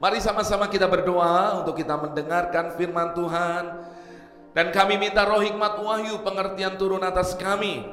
Mari 0.00 0.16
sama-sama 0.16 0.64
kita 0.72 0.88
berdoa 0.88 1.60
untuk 1.60 1.76
kita 1.76 1.92
mendengarkan 2.00 2.72
firman 2.72 3.12
Tuhan. 3.12 3.64
Dan 4.56 4.72
kami 4.72 4.96
minta 4.96 5.28
roh 5.28 5.44
hikmat 5.44 5.76
wahyu 5.76 6.24
pengertian 6.24 6.80
turun 6.80 7.04
atas 7.04 7.36
kami. 7.36 7.84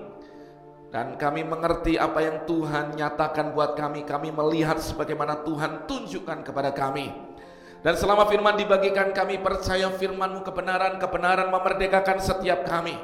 Dan 0.87 1.19
kami 1.19 1.43
mengerti 1.43 1.99
apa 1.99 2.23
yang 2.23 2.47
Tuhan 2.47 2.95
nyatakan 2.95 3.51
buat 3.51 3.75
kami. 3.75 4.07
Kami 4.07 4.31
melihat 4.31 4.79
sebagaimana 4.79 5.43
Tuhan 5.43 5.83
tunjukkan 5.83 6.47
kepada 6.47 6.71
kami. 6.71 7.11
Dan 7.83 7.99
selama 7.99 8.23
firman 8.31 8.55
dibagikan 8.55 9.11
kami 9.11 9.43
percaya 9.43 9.91
firmanmu 9.91 10.47
kebenaran, 10.47 11.03
kebenaran 11.03 11.51
memerdekakan 11.51 12.23
setiap 12.23 12.63
kami. 12.63 12.95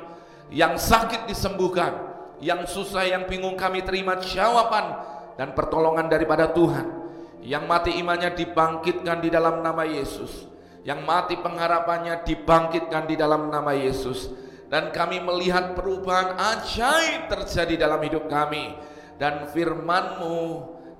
Yang 0.47 0.79
sakit 0.79 1.27
disembuhkan, 1.27 1.91
yang 2.39 2.63
susah, 2.63 3.04
yang 3.04 3.27
bingung 3.27 3.59
kami 3.59 3.83
terima 3.83 4.15
jawaban 4.15 4.95
dan 5.35 5.51
pertolongan 5.51 6.07
daripada 6.07 6.47
Tuhan 6.55 7.02
yang 7.43 7.67
mati 7.67 7.99
imannya 7.99 8.31
dibangkitkan 8.39 9.19
di 9.19 9.27
dalam 9.27 9.59
nama 9.59 9.83
Yesus. 9.83 10.47
Yang 10.87 10.99
mati 11.03 11.35
pengharapannya 11.39 12.23
dibangkitkan 12.23 13.03
di 13.07 13.15
dalam 13.20 13.51
nama 13.51 13.75
Yesus. 13.75 14.31
Dan 14.71 14.95
kami 14.95 15.20
melihat 15.20 15.75
perubahan 15.75 16.39
ajaib 16.39 17.27
terjadi 17.27 17.87
dalam 17.87 17.99
hidup 17.99 18.31
kami. 18.31 18.75
Dan 19.20 19.51
firmanmu 19.51 20.39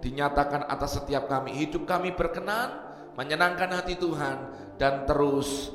dinyatakan 0.04 0.68
atas 0.68 1.00
setiap 1.00 1.32
kami. 1.32 1.56
Hidup 1.56 1.88
kami 1.88 2.12
berkenan, 2.12 2.76
menyenangkan 3.16 3.72
hati 3.72 3.96
Tuhan. 3.96 4.52
Dan 4.76 5.08
terus 5.08 5.72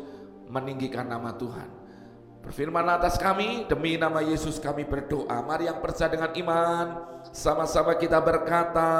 meninggikan 0.52 1.08
nama 1.08 1.32
Tuhan. 1.32 1.68
Berfirman 2.44 2.86
atas 2.92 3.16
kami, 3.20 3.68
demi 3.68 3.96
nama 3.96 4.20
Yesus 4.20 4.60
kami 4.60 4.84
berdoa. 4.84 5.40
Mari 5.44 5.68
yang 5.68 5.80
percaya 5.84 6.08
dengan 6.12 6.32
iman, 6.32 6.86
sama-sama 7.32 7.92
kita 7.98 8.20
berkata, 8.24 8.92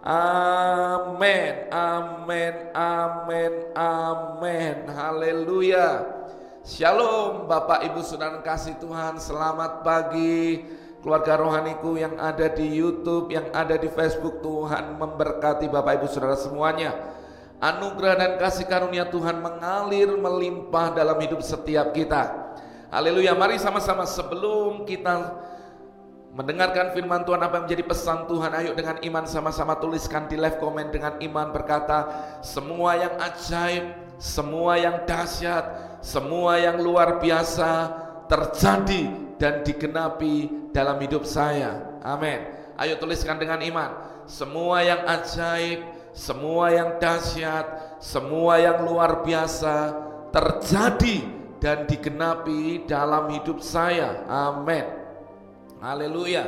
Amin, 0.00 1.68
amin, 1.68 2.54
amin, 2.72 3.52
amin. 3.76 4.76
Haleluya. 4.88 6.08
Shalom 6.64 7.44
Bapak 7.44 7.84
Ibu 7.84 8.00
Saudara 8.00 8.40
kasih 8.40 8.80
Tuhan. 8.80 9.20
Selamat 9.20 9.84
pagi 9.84 10.64
keluarga 11.04 11.36
rohaniku 11.36 12.00
yang 12.00 12.16
ada 12.16 12.48
di 12.48 12.80
YouTube, 12.80 13.28
yang 13.28 13.52
ada 13.52 13.76
di 13.76 13.92
Facebook. 13.92 14.40
Tuhan 14.40 14.96
memberkati 14.96 15.68
Bapak 15.68 16.00
Ibu 16.00 16.08
Saudara 16.08 16.40
semuanya. 16.40 16.96
Anugerah 17.60 18.16
dan 18.16 18.32
kasih 18.40 18.64
karunia 18.64 19.04
Tuhan 19.04 19.44
mengalir 19.44 20.16
melimpah 20.16 20.96
dalam 20.96 21.20
hidup 21.20 21.44
setiap 21.44 21.92
kita. 21.92 22.56
Haleluya. 22.88 23.36
Mari 23.36 23.60
sama-sama 23.60 24.08
sebelum 24.08 24.88
kita 24.88 25.28
Mendengarkan 26.30 26.94
firman 26.94 27.26
Tuhan 27.26 27.42
apa 27.42 27.58
yang 27.58 27.64
menjadi 27.66 27.84
pesan 27.90 28.30
Tuhan? 28.30 28.54
Ayo 28.54 28.70
dengan 28.78 29.02
iman 29.02 29.26
sama-sama 29.26 29.74
tuliskan 29.82 30.30
di 30.30 30.38
live 30.38 30.62
comment 30.62 30.86
dengan 30.86 31.18
iman 31.18 31.50
berkata 31.50 32.06
Semua 32.38 32.94
yang 32.94 33.18
ajaib, 33.18 34.14
semua 34.14 34.78
yang 34.78 35.02
dahsyat, 35.10 35.98
semua 35.98 36.62
yang 36.62 36.78
luar 36.78 37.18
biasa 37.18 37.90
terjadi 38.30 39.10
dan 39.42 39.66
digenapi 39.66 40.70
dalam 40.70 41.02
hidup 41.02 41.26
saya. 41.26 41.98
Amin. 42.06 42.46
Ayo 42.78 42.96
tuliskan 43.02 43.36
dengan 43.36 43.58
iman 43.60 43.90
Semua 44.30 44.86
yang 44.86 45.02
ajaib, 45.10 45.82
semua 46.14 46.70
yang 46.70 47.02
dahsyat, 47.02 47.98
semua 47.98 48.62
yang 48.62 48.86
luar 48.86 49.26
biasa 49.26 49.98
terjadi 50.30 51.26
dan 51.58 51.90
digenapi 51.90 52.86
dalam 52.86 53.34
hidup 53.34 53.58
saya. 53.58 54.22
Amin 54.30 54.99
Haleluya. 55.80 56.44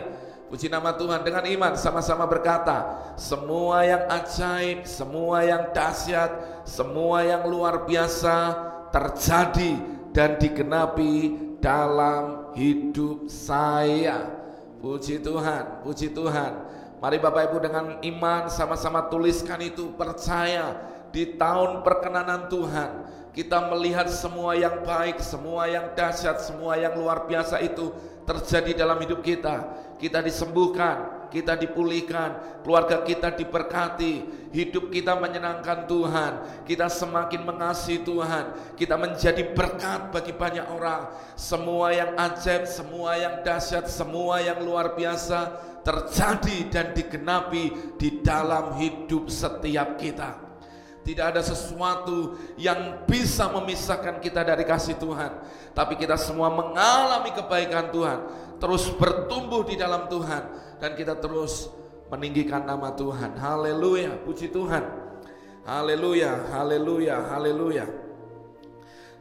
Puji 0.53 0.69
nama 0.69 0.93
Tuhan 0.93 1.25
dengan 1.25 1.41
iman 1.49 1.73
sama-sama 1.81 2.29
berkata, 2.29 3.01
semua 3.17 3.81
yang 3.89 4.05
ajaib, 4.05 4.85
semua 4.85 5.41
yang 5.41 5.73
dahsyat, 5.73 6.61
semua 6.69 7.25
yang 7.25 7.49
luar 7.49 7.89
biasa 7.89 8.53
terjadi 8.93 9.81
dan 10.13 10.37
digenapi 10.37 11.33
dalam 11.65 12.53
hidup 12.53 13.33
saya. 13.33 14.29
Puji 14.85 15.25
Tuhan, 15.25 15.81
puji 15.81 16.13
Tuhan. 16.13 16.53
Mari 17.01 17.17
Bapak 17.17 17.49
Ibu 17.49 17.59
dengan 17.65 17.87
iman 18.05 18.53
sama-sama 18.53 19.09
tuliskan 19.09 19.65
itu 19.65 19.97
percaya 19.97 20.77
di 21.09 21.41
tahun 21.41 21.81
perkenanan 21.81 22.53
Tuhan 22.53 22.91
kita 23.33 23.73
melihat 23.73 24.13
semua 24.13 24.53
yang 24.53 24.85
baik, 24.85 25.17
semua 25.25 25.65
yang 25.65 25.97
dahsyat, 25.97 26.45
semua 26.45 26.77
yang 26.77 26.93
luar 27.01 27.25
biasa 27.25 27.65
itu 27.65 27.89
terjadi 28.27 28.85
dalam 28.85 28.99
hidup 29.03 29.23
kita. 29.23 29.79
Kita 30.03 30.19
disembuhkan, 30.19 31.31
kita 31.31 31.55
dipulihkan, 31.55 32.61
keluarga 32.67 33.07
kita 33.07 33.31
diberkati, 33.31 34.27
hidup 34.51 34.91
kita 34.91 35.15
menyenangkan 35.15 35.87
Tuhan, 35.87 36.33
kita 36.67 36.91
semakin 36.91 37.47
mengasihi 37.47 38.03
Tuhan, 38.03 38.75
kita 38.75 38.99
menjadi 38.99 39.55
berkat 39.55 40.11
bagi 40.11 40.35
banyak 40.35 40.67
orang. 40.67 41.07
Semua 41.39 41.95
yang 41.95 42.19
ajaib, 42.19 42.67
semua 42.67 43.15
yang 43.15 43.47
dahsyat, 43.47 43.87
semua 43.87 44.43
yang 44.43 44.59
luar 44.59 44.99
biasa 44.99 45.71
terjadi 45.87 46.59
dan 46.67 46.87
digenapi 46.99 47.95
di 47.95 48.23
dalam 48.27 48.75
hidup 48.83 49.31
setiap 49.31 49.95
kita. 50.03 50.42
Tidak 51.03 51.35
ada 51.35 51.43
sesuatu 51.43 52.39
yang 52.55 53.03
bisa 53.11 53.51
memisahkan 53.51 54.23
kita 54.23 54.47
dari 54.47 54.63
kasih 54.63 54.95
Tuhan. 55.03 55.35
Tapi 55.75 55.99
kita 55.99 56.15
semua 56.15 56.47
mengalami 56.47 57.35
kebaikan 57.35 57.91
Tuhan. 57.91 58.19
Terus 58.63 58.87
bertumbuh 58.95 59.67
di 59.67 59.75
dalam 59.75 60.07
Tuhan. 60.07 60.43
Dan 60.79 60.95
kita 60.95 61.19
terus 61.19 61.67
meninggikan 62.07 62.63
nama 62.63 62.95
Tuhan. 62.95 63.35
Haleluya, 63.35 64.15
puji 64.23 64.55
Tuhan. 64.55 64.85
Haleluya, 65.67 66.55
haleluya, 66.55 67.17
haleluya. 67.35 67.87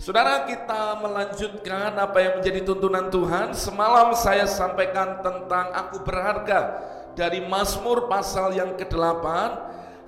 Saudara 0.01 0.49
kita 0.49 0.97
melanjutkan 0.97 1.93
apa 1.93 2.17
yang 2.17 2.33
menjadi 2.41 2.65
tuntunan 2.65 3.13
Tuhan. 3.13 3.53
Semalam 3.53 4.17
saya 4.17 4.49
sampaikan 4.49 5.21
tentang 5.21 5.69
aku 5.73 6.01
berharga 6.01 6.81
dari 7.13 7.45
Mazmur 7.45 8.09
pasal 8.09 8.57
yang 8.57 8.73
ke-8 8.73 9.25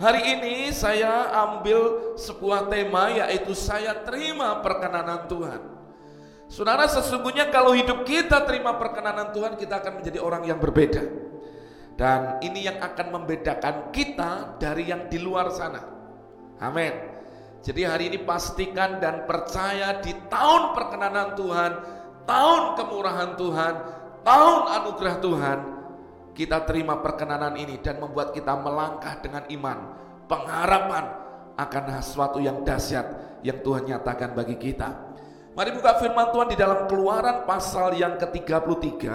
Hari 0.01 0.21
ini 0.37 0.73
saya 0.73 1.29
ambil 1.45 2.13
sebuah 2.17 2.65
tema 2.65 3.13
yaitu 3.13 3.53
saya 3.53 4.01
terima 4.01 4.57
perkenanan 4.65 5.29
Tuhan. 5.29 5.61
Saudara 6.49 6.89
sesungguhnya 6.89 7.53
kalau 7.53 7.77
hidup 7.77 8.01
kita 8.05 8.41
terima 8.45 8.73
perkenanan 8.77 9.29
Tuhan 9.33 9.53
kita 9.57 9.81
akan 9.81 10.01
menjadi 10.01 10.19
orang 10.21 10.43
yang 10.49 10.57
berbeda. 10.57 11.01
Dan 11.93 12.41
ini 12.41 12.65
yang 12.65 12.81
akan 12.81 13.21
membedakan 13.21 13.93
kita 13.93 14.57
dari 14.57 14.89
yang 14.89 15.05
di 15.13 15.21
luar 15.21 15.53
sana. 15.53 15.81
Amin. 16.57 16.93
Jadi 17.61 17.81
hari 17.85 18.09
ini 18.09 18.19
pastikan 18.25 18.97
dan 18.97 19.29
percaya 19.29 20.01
di 20.01 20.11
tahun 20.25 20.73
perkenanan 20.73 21.37
Tuhan, 21.37 21.71
tahun 22.25 22.61
kemurahan 22.81 23.31
Tuhan, 23.37 23.73
tahun 24.25 24.61
anugerah 24.81 25.15
Tuhan, 25.21 25.57
kita 26.33 26.65
terima 26.65 26.97
perkenanan 26.97 27.53
ini 27.53 27.77
dan 27.77 28.01
membuat 28.01 28.33
kita 28.33 28.57
melangkah 28.57 29.21
dengan 29.21 29.45
iman, 29.53 29.77
pengharapan 30.25 31.05
akan 31.53 31.83
sesuatu 32.01 32.41
yang 32.41 32.65
dahsyat 32.65 33.39
yang 33.45 33.61
Tuhan 33.61 33.85
nyatakan 33.85 34.33
bagi 34.33 34.57
kita. 34.57 35.13
Mari 35.53 35.69
buka 35.77 36.01
firman 36.01 36.33
Tuhan 36.33 36.49
di 36.49 36.57
dalam 36.57 36.89
Keluaran 36.89 37.45
pasal 37.45 37.93
yang 37.93 38.17
ke-33. 38.17 39.05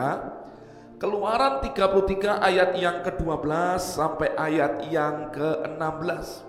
Keluaran 1.03 1.59
33 1.63 2.39
ayat 2.39 2.71
yang 2.79 3.03
ke-12 3.03 3.51
sampai 3.83 4.39
ayat 4.39 4.87
yang 4.87 5.35
ke-16. 5.35 6.47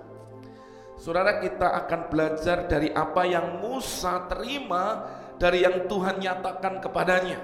Saudara 1.01 1.41
kita 1.41 1.73
akan 1.85 2.11
belajar 2.11 2.69
dari 2.69 2.93
apa 2.93 3.25
yang 3.25 3.65
Musa 3.65 4.29
terima 4.29 5.09
dari 5.41 5.65
yang 5.65 5.89
Tuhan 5.89 6.21
nyatakan 6.21 6.85
kepadanya. 6.85 7.39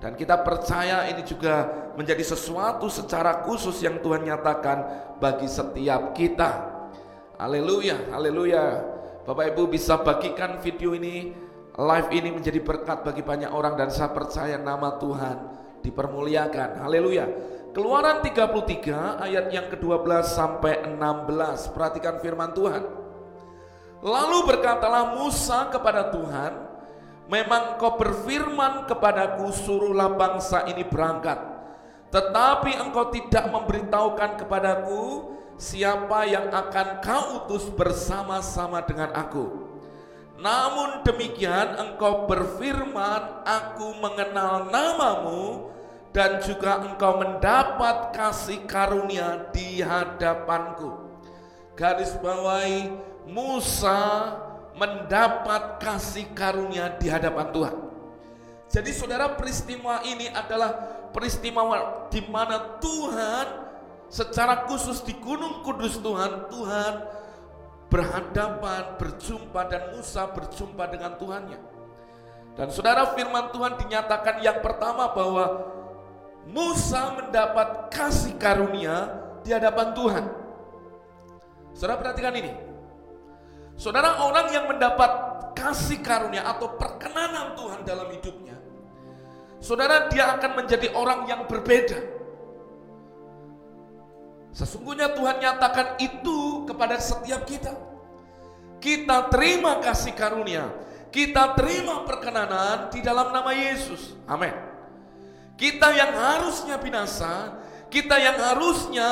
Dan 0.00 0.16
kita 0.16 0.40
percaya 0.40 1.10
ini 1.12 1.20
juga 1.28 1.81
menjadi 1.94 2.24
sesuatu 2.24 2.88
secara 2.88 3.44
khusus 3.44 3.80
yang 3.84 4.00
Tuhan 4.00 4.24
nyatakan 4.24 4.78
bagi 5.18 5.48
setiap 5.48 6.16
kita. 6.16 6.72
Haleluya, 7.36 8.12
haleluya. 8.14 8.64
Bapak 9.22 9.54
Ibu 9.54 9.70
bisa 9.70 10.00
bagikan 10.02 10.58
video 10.58 10.94
ini, 10.94 11.30
live 11.78 12.08
ini 12.10 12.30
menjadi 12.34 12.58
berkat 12.62 13.06
bagi 13.06 13.22
banyak 13.22 13.50
orang 13.50 13.78
dan 13.78 13.88
saya 13.90 14.10
percaya 14.10 14.58
nama 14.58 14.98
Tuhan 14.98 15.36
dipermuliakan. 15.82 16.82
Haleluya. 16.82 17.26
Keluaran 17.72 18.20
33 18.20 19.24
ayat 19.24 19.46
yang 19.48 19.66
ke-12 19.72 20.28
sampai 20.28 20.84
16. 20.84 21.72
Perhatikan 21.72 22.20
firman 22.20 22.52
Tuhan. 22.52 22.84
Lalu 24.02 24.38
berkatalah 24.44 25.16
Musa 25.16 25.70
kepada 25.72 26.10
Tuhan, 26.12 26.72
Memang 27.30 27.78
kau 27.80 27.96
berfirman 27.96 28.84
kepadaku 28.84 29.48
suruhlah 29.54 30.12
bangsa 30.18 30.68
ini 30.68 30.84
berangkat. 30.84 31.40
Tetapi 32.12 32.76
engkau 32.76 33.08
tidak 33.08 33.48
memberitahukan 33.48 34.44
kepadaku 34.44 35.32
siapa 35.56 36.28
yang 36.28 36.52
akan 36.52 37.00
kau 37.00 37.24
utus 37.40 37.72
bersama-sama 37.72 38.84
dengan 38.84 39.16
aku. 39.16 39.72
Namun 40.36 41.06
demikian 41.06 41.80
engkau 41.80 42.28
berfirman 42.28 43.46
aku 43.48 43.96
mengenal 44.02 44.68
namamu 44.68 45.72
dan 46.12 46.44
juga 46.44 46.84
engkau 46.84 47.16
mendapat 47.16 48.12
kasih 48.12 48.68
karunia 48.68 49.48
di 49.54 49.80
hadapanku. 49.80 51.08
garis 51.72 52.12
bawahi 52.20 52.92
Musa 53.24 54.36
mendapat 54.76 55.80
kasih 55.80 56.28
karunia 56.36 56.92
di 57.00 57.08
hadapan 57.08 57.48
Tuhan. 57.48 57.76
Jadi 58.68 58.90
saudara 58.92 59.32
peristiwa 59.32 60.04
ini 60.04 60.28
adalah 60.28 61.00
peristiwa 61.12 62.08
di 62.08 62.20
mana 62.26 62.80
Tuhan 62.80 63.46
secara 64.12 64.68
khusus 64.68 65.00
di 65.04 65.16
Gunung 65.20 65.64
Kudus 65.64 65.96
Tuhan, 66.00 66.52
Tuhan 66.52 66.92
berhadapan, 67.92 68.96
berjumpa 68.96 69.60
dan 69.68 69.92
Musa 69.92 70.24
berjumpa 70.32 70.84
dengan 70.88 71.16
Tuhannya. 71.20 71.60
Dan 72.56 72.68
saudara 72.68 73.12
firman 73.16 73.52
Tuhan 73.52 73.80
dinyatakan 73.80 74.44
yang 74.44 74.60
pertama 74.64 75.12
bahwa 75.12 75.72
Musa 76.48 77.16
mendapat 77.16 77.92
kasih 77.92 78.36
karunia 78.36 79.08
di 79.40 79.52
hadapan 79.52 79.92
Tuhan. 79.96 80.24
Saudara 81.72 82.00
perhatikan 82.00 82.34
ini. 82.36 82.52
Saudara 83.80 84.20
orang 84.20 84.52
yang 84.52 84.68
mendapat 84.68 85.10
kasih 85.56 86.04
karunia 86.04 86.44
atau 86.44 86.76
perkenanan 86.76 87.56
Tuhan 87.56 87.80
dalam 87.88 88.08
hidupnya. 88.12 88.61
Saudara 89.62 90.10
dia 90.10 90.34
akan 90.34 90.58
menjadi 90.58 90.90
orang 90.90 91.30
yang 91.30 91.46
berbeda. 91.46 92.02
Sesungguhnya 94.50 95.14
Tuhan 95.14 95.38
nyatakan 95.38 96.02
itu 96.02 96.66
kepada 96.66 96.98
setiap 96.98 97.46
kita. 97.46 97.72
Kita 98.82 99.30
terima 99.30 99.78
kasih 99.78 100.18
karunia, 100.18 100.66
kita 101.14 101.54
terima 101.54 102.02
perkenanan 102.02 102.90
di 102.90 102.98
dalam 102.98 103.30
nama 103.30 103.54
Yesus. 103.54 104.18
Amin. 104.26 104.50
Kita 105.54 105.94
yang 105.94 106.10
harusnya 106.10 106.82
binasa, 106.82 107.62
kita 107.86 108.18
yang 108.18 108.34
harusnya 108.42 109.08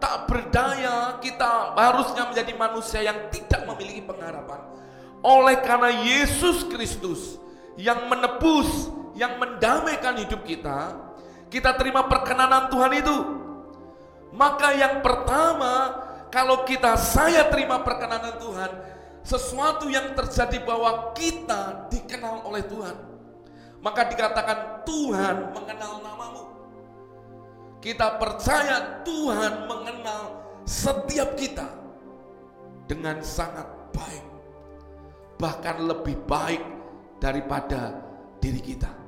tak 0.00 0.24
berdaya, 0.24 1.20
kita 1.20 1.76
harusnya 1.76 2.32
menjadi 2.32 2.52
manusia 2.56 3.04
yang 3.04 3.28
tidak 3.28 3.68
memiliki 3.68 4.00
pengharapan. 4.00 4.64
Oleh 5.20 5.60
karena 5.60 5.92
Yesus 5.92 6.64
Kristus 6.64 7.36
yang 7.76 8.08
menebus, 8.08 8.88
yang 9.12 9.36
mendamaikan 9.36 10.16
hidup 10.20 10.44
kita, 10.44 10.96
kita 11.52 11.76
terima 11.76 12.08
perkenanan 12.08 12.72
Tuhan 12.72 12.92
itu. 12.96 13.16
Maka 14.32 14.72
yang 14.72 15.04
pertama, 15.04 16.00
kalau 16.32 16.64
kita 16.64 16.96
saya 16.96 17.52
terima 17.52 17.84
perkenanan 17.84 18.40
Tuhan, 18.40 18.70
sesuatu 19.20 19.92
yang 19.92 20.16
terjadi 20.16 20.64
bahwa 20.64 21.12
kita 21.12 21.92
dikenal 21.92 22.48
oleh 22.48 22.64
Tuhan. 22.64 22.96
Maka 23.82 24.08
dikatakan 24.08 24.86
Tuhan 24.86 25.52
mengenal 25.52 26.00
namamu. 26.00 26.44
Kita 27.82 28.14
percaya 28.16 29.02
Tuhan 29.02 29.66
mengenal 29.66 30.38
setiap 30.62 31.34
kita 31.34 31.66
dengan 32.86 33.18
sangat 33.26 33.66
baik. 33.90 34.24
Bahkan 35.36 35.76
lebih 35.82 36.16
baik 36.30 36.62
daripada 37.18 37.98
diri 38.38 38.62
kita. 38.62 39.01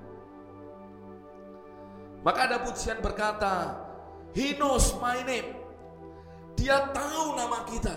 Maka 2.24 2.48
ada 2.48 2.56
pujian 2.64 3.04
berkata, 3.04 3.84
He 4.32 4.56
knows 4.56 4.96
my 4.98 5.20
name. 5.28 5.54
Dia 6.56 6.90
tahu 6.90 7.36
nama 7.36 7.68
kita. 7.68 7.94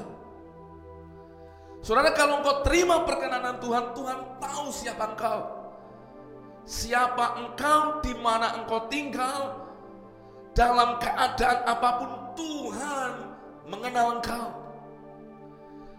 Saudara 1.80 2.12
kalau 2.12 2.44
engkau 2.44 2.68
terima 2.68 3.08
perkenanan 3.08 3.64
Tuhan, 3.64 3.96
Tuhan 3.96 4.20
tahu 4.44 4.66
siapa 4.76 5.16
engkau. 5.16 5.40
Siapa 6.68 7.26
engkau, 7.40 8.04
di 8.04 8.12
mana 8.20 8.60
engkau 8.60 8.92
tinggal, 8.92 9.56
dalam 10.52 11.00
keadaan 11.00 11.64
apa 11.64 11.90
pun 12.04 12.12
Tuhan 12.36 13.12
mengenal 13.72 14.20
engkau. 14.20 14.48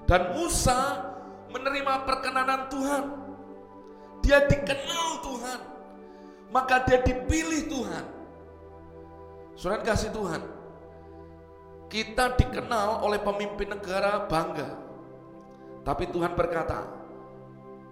Dan 0.04 0.36
Musa 0.36 1.08
menerima 1.48 2.04
perkenanan 2.04 2.68
Tuhan. 2.68 3.04
Dia 4.20 4.44
dikenal 4.44 5.24
Tuhan. 5.24 5.60
Maka 6.52 6.84
dia 6.84 7.00
dipilih 7.00 7.68
Tuhan. 7.72 8.17
Surat 9.58 9.82
kasih 9.82 10.14
Tuhan. 10.14 10.38
Kita 11.90 12.38
dikenal 12.38 13.02
oleh 13.02 13.18
pemimpin 13.18 13.74
negara 13.74 14.22
bangga. 14.30 14.70
Tapi 15.82 16.06
Tuhan 16.14 16.38
berkata, 16.38 16.86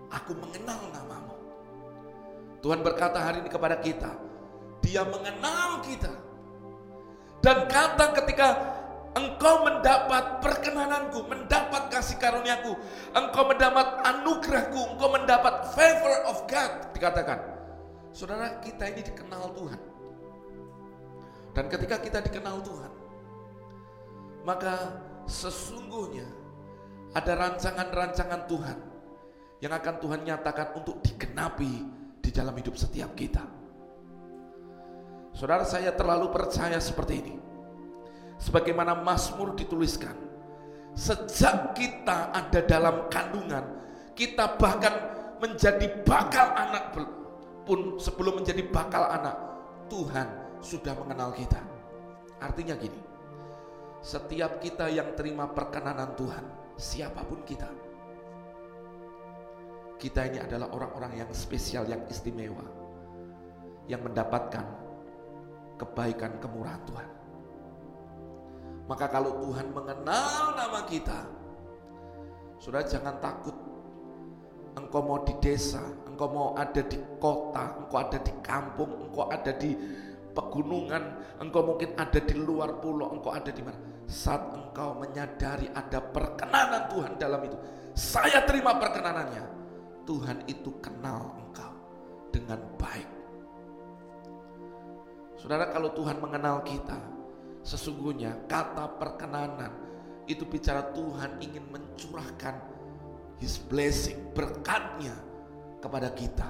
aku 0.07 0.31
mengenal 0.39 0.79
namamu. 0.95 1.35
Tuhan 2.63 2.87
berkata 2.87 3.19
hari 3.19 3.43
ini 3.43 3.51
kepada 3.51 3.83
kita, 3.83 4.15
dia 4.79 5.03
mengenal 5.11 5.83
kita. 5.83 6.15
Dan 7.43 7.67
kata 7.67 8.15
ketika 8.23 8.49
engkau 9.19 9.67
mendapat 9.67 10.39
perkenananku, 10.39 11.27
mendapat 11.27 11.91
kasih 11.91 12.15
karuniaku, 12.23 12.79
engkau 13.11 13.43
mendapat 13.43 14.07
anugerahku, 14.07 14.95
engkau 14.95 15.11
mendapat 15.11 15.75
favor 15.75 16.15
of 16.31 16.47
God, 16.47 16.95
dikatakan. 16.95 17.43
Saudara, 18.15 18.63
kita 18.63 18.87
ini 18.87 19.03
dikenal 19.03 19.51
Tuhan. 19.57 19.96
Dan 21.57 21.73
ketika 21.73 21.97
kita 21.97 22.21
dikenal 22.21 22.61
Tuhan, 22.61 22.93
maka 24.45 25.01
sesungguhnya 25.25 26.29
ada 27.17 27.33
rancangan-rancangan 27.33 28.45
Tuhan 28.45 28.79
yang 29.65 29.73
akan 29.73 29.95
Tuhan 30.05 30.21
nyatakan 30.29 30.77
untuk 30.77 31.01
digenapi 31.01 31.73
di 32.21 32.29
dalam 32.29 32.53
hidup 32.53 32.77
setiap 32.77 33.17
kita. 33.17 33.41
Saudara 35.33 35.65
saya 35.65 35.97
terlalu 35.97 36.29
percaya 36.29 36.77
seperti 36.77 37.25
ini. 37.25 37.35
Sebagaimana 38.37 38.93
Mazmur 39.01 39.57
dituliskan, 39.57 40.13
sejak 40.93 41.73
kita 41.73 42.37
ada 42.37 42.61
dalam 42.69 43.09
kandungan, 43.09 43.65
kita 44.13 44.61
bahkan 44.61 44.93
menjadi 45.41 46.05
bakal 46.05 46.53
anak 46.53 46.93
pun 47.65 47.97
sebelum 47.97 48.45
menjadi 48.45 48.61
bakal 48.69 49.09
anak, 49.09 49.37
Tuhan 49.89 50.46
sudah 50.67 50.99
mengenal 50.99 51.31
kita. 51.31 51.63
Artinya 52.43 52.75
gini, 52.75 52.99
setiap 54.03 54.59
kita 54.59 54.91
yang 54.91 55.15
terima 55.15 55.47
perkenanan 55.47 56.19
Tuhan, 56.19 56.43
siapa 56.75 57.23
pun 57.23 57.47
kita, 57.47 57.71
kita 59.97 60.27
ini 60.27 60.43
adalah 60.43 60.69
orang-orang 60.75 61.23
yang 61.23 61.31
spesial, 61.31 61.87
yang 61.87 62.03
istimewa, 62.11 62.67
yang 63.87 64.03
mendapatkan 64.03 64.67
kebaikan 65.79 66.37
kemurahan 66.43 66.83
Tuhan. 66.85 67.09
Maka 68.87 69.07
kalau 69.09 69.39
Tuhan 69.47 69.71
mengenal 69.71 70.55
nama 70.55 70.81
kita, 70.87 71.27
sudah 72.61 72.83
jangan 72.85 73.17
takut. 73.23 73.55
Engkau 74.77 75.01
mau 75.01 75.25
di 75.25 75.33
desa, 75.41 75.81
engkau 76.05 76.29
mau 76.29 76.49
ada 76.53 76.85
di 76.85 77.01
kota, 77.17 77.81
engkau 77.81 77.97
ada 77.97 78.21
di 78.21 78.33
kampung, 78.45 79.09
engkau 79.09 79.33
ada 79.33 79.51
di 79.57 79.73
pegunungan, 80.37 81.03
engkau 81.41 81.65
mungkin 81.65 81.97
ada 81.97 82.21
di 82.21 82.37
luar 82.37 82.77
pulau, 82.77 83.09
engkau 83.17 83.33
ada 83.33 83.49
di 83.49 83.65
mana. 83.65 83.81
Saat 84.05 84.53
engkau 84.53 85.01
menyadari 85.01 85.73
ada 85.73 85.99
perkenanan 85.99 86.93
Tuhan 86.93 87.17
dalam 87.17 87.41
itu, 87.49 87.57
saya 87.97 88.45
terima 88.45 88.77
perkenanannya. 88.77 89.57
Tuhan 90.05 90.47
itu 90.47 90.71
kenal 90.79 91.35
engkau 91.35 91.73
dengan 92.31 92.61
baik. 92.79 93.09
Saudara 95.41 95.73
kalau 95.73 95.91
Tuhan 95.97 96.21
mengenal 96.23 96.63
kita, 96.63 97.01
sesungguhnya 97.67 98.47
kata 98.47 99.01
perkenanan 99.01 99.73
itu 100.31 100.47
bicara 100.47 100.95
Tuhan 100.95 101.43
ingin 101.43 101.65
mencurahkan 101.73 102.55
His 103.43 103.59
blessing, 103.59 104.33
berkatnya 104.33 105.13
kepada 105.83 106.09
kita. 106.15 106.49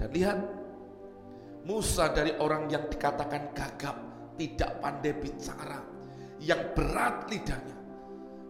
Dan 0.00 0.08
lihat, 0.10 0.38
Musa 1.62 2.10
dari 2.10 2.34
orang 2.42 2.66
yang 2.66 2.90
dikatakan 2.90 3.54
gagap, 3.54 3.96
tidak 4.34 4.82
pandai 4.82 5.14
bicara, 5.14 5.78
yang 6.42 6.74
berat 6.74 7.30
lidahnya. 7.30 7.78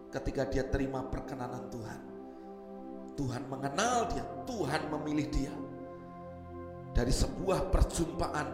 Ketika 0.09 0.49
dia 0.49 0.65
terima 0.69 1.05
perkenanan 1.05 1.69
Tuhan, 1.69 2.01
Tuhan 3.13 3.43
mengenal 3.49 4.09
dia, 4.09 4.25
Tuhan 4.45 4.81
memilih 4.89 5.27
dia. 5.29 5.53
Dari 6.93 7.09
sebuah 7.09 7.73
perjumpaan 7.73 8.47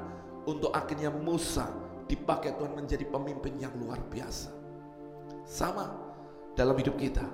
untuk 0.48 0.72
akhirnya 0.72 1.12
Musa 1.12 1.68
dipakai 2.08 2.56
Tuhan 2.56 2.76
menjadi 2.76 3.04
pemimpin 3.08 3.60
yang 3.60 3.76
luar 3.76 4.00
biasa. 4.08 4.52
Sama 5.44 5.92
dalam 6.56 6.76
hidup 6.80 6.96
kita. 6.96 7.28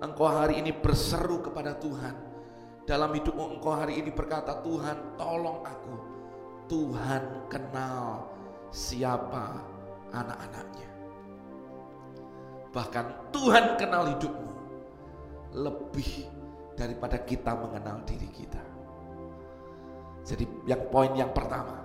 Engkau 0.00 0.28
hari 0.28 0.60
ini 0.64 0.72
berseru 0.72 1.44
kepada 1.44 1.76
Tuhan. 1.76 2.16
Dalam 2.88 3.12
hidupmu 3.12 3.60
engkau 3.60 3.76
hari 3.76 4.00
ini 4.00 4.08
berkata, 4.10 4.64
Tuhan 4.64 5.20
tolong 5.20 5.60
aku. 5.62 6.09
Tuhan 6.70 7.50
kenal 7.50 8.30
siapa 8.70 9.58
anak-anaknya. 10.14 10.90
Bahkan 12.70 13.34
Tuhan 13.34 13.74
kenal 13.74 14.14
hidupmu 14.14 14.50
lebih 15.58 16.30
daripada 16.78 17.18
kita 17.18 17.58
mengenal 17.58 18.06
diri 18.06 18.30
kita. 18.30 18.62
Jadi 20.22 20.46
yang 20.70 20.86
poin 20.94 21.10
yang 21.18 21.34
pertama, 21.34 21.82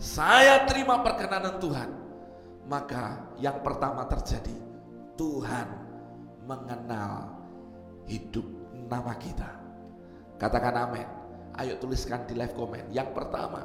saya 0.00 0.64
terima 0.64 1.04
perkenanan 1.04 1.60
Tuhan, 1.60 1.90
maka 2.64 3.36
yang 3.36 3.60
pertama 3.60 4.08
terjadi, 4.08 4.56
Tuhan 5.20 5.68
mengenal 6.48 7.36
hidup 8.08 8.48
nama 8.72 9.12
kita. 9.20 9.50
Katakan 10.40 10.74
amin. 10.88 11.08
Ayo 11.56 11.76
tuliskan 11.76 12.24
di 12.24 12.36
live 12.36 12.52
comment. 12.56 12.88
Yang 12.92 13.12
pertama, 13.16 13.64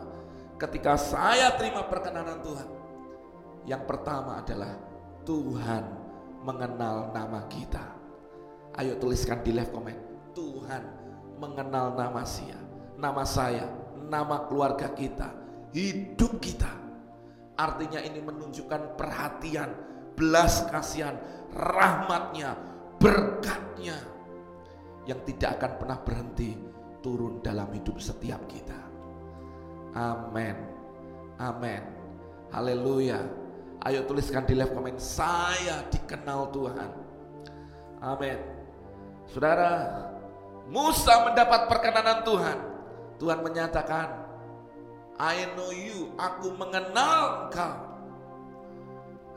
ketika 0.61 0.93
saya 0.93 1.57
terima 1.57 1.81
perkenanan 1.89 2.37
Tuhan, 2.45 2.69
yang 3.65 3.81
pertama 3.89 4.45
adalah 4.45 4.77
Tuhan 5.25 5.83
mengenal 6.45 7.09
nama 7.09 7.49
kita. 7.49 7.81
Ayo 8.77 9.01
tuliskan 9.01 9.41
di 9.41 9.57
live 9.57 9.73
comment. 9.73 9.97
Tuhan 10.37 10.83
mengenal 11.41 11.97
nama 11.97 12.21
saya, 12.21 12.61
nama 12.93 13.25
saya, 13.25 13.65
nama 14.05 14.45
keluarga 14.45 14.93
kita, 14.93 15.33
hidup 15.73 16.37
kita. 16.37 16.69
Artinya 17.57 17.99
ini 17.99 18.21
menunjukkan 18.21 18.95
perhatian, 18.95 19.69
belas 20.13 20.65
kasihan, 20.69 21.17
rahmatnya, 21.51 22.55
berkatnya 23.01 23.97
yang 25.09 25.19
tidak 25.25 25.57
akan 25.57 25.71
pernah 25.81 25.99
berhenti 26.05 26.49
turun 27.01 27.41
dalam 27.41 27.67
hidup 27.73 27.97
setiap 27.97 28.45
kita. 28.45 28.80
Amin. 29.91 30.55
Amin. 31.35 31.81
Haleluya. 32.51 33.19
Ayo 33.81 34.05
tuliskan 34.05 34.45
di 34.45 34.53
live 34.53 34.71
komen 34.71 34.99
saya 35.01 35.81
dikenal 35.89 36.53
Tuhan. 36.53 36.91
Amin. 38.01 38.37
Saudara, 39.31 39.71
Musa 40.69 41.25
mendapat 41.25 41.65
perkenanan 41.65 42.21
Tuhan. 42.21 42.57
Tuhan 43.17 43.39
menyatakan, 43.45 44.21
I 45.21 45.45
know 45.53 45.69
you, 45.69 46.13
aku 46.17 46.53
mengenal 46.57 47.47
engkau. 47.47 47.75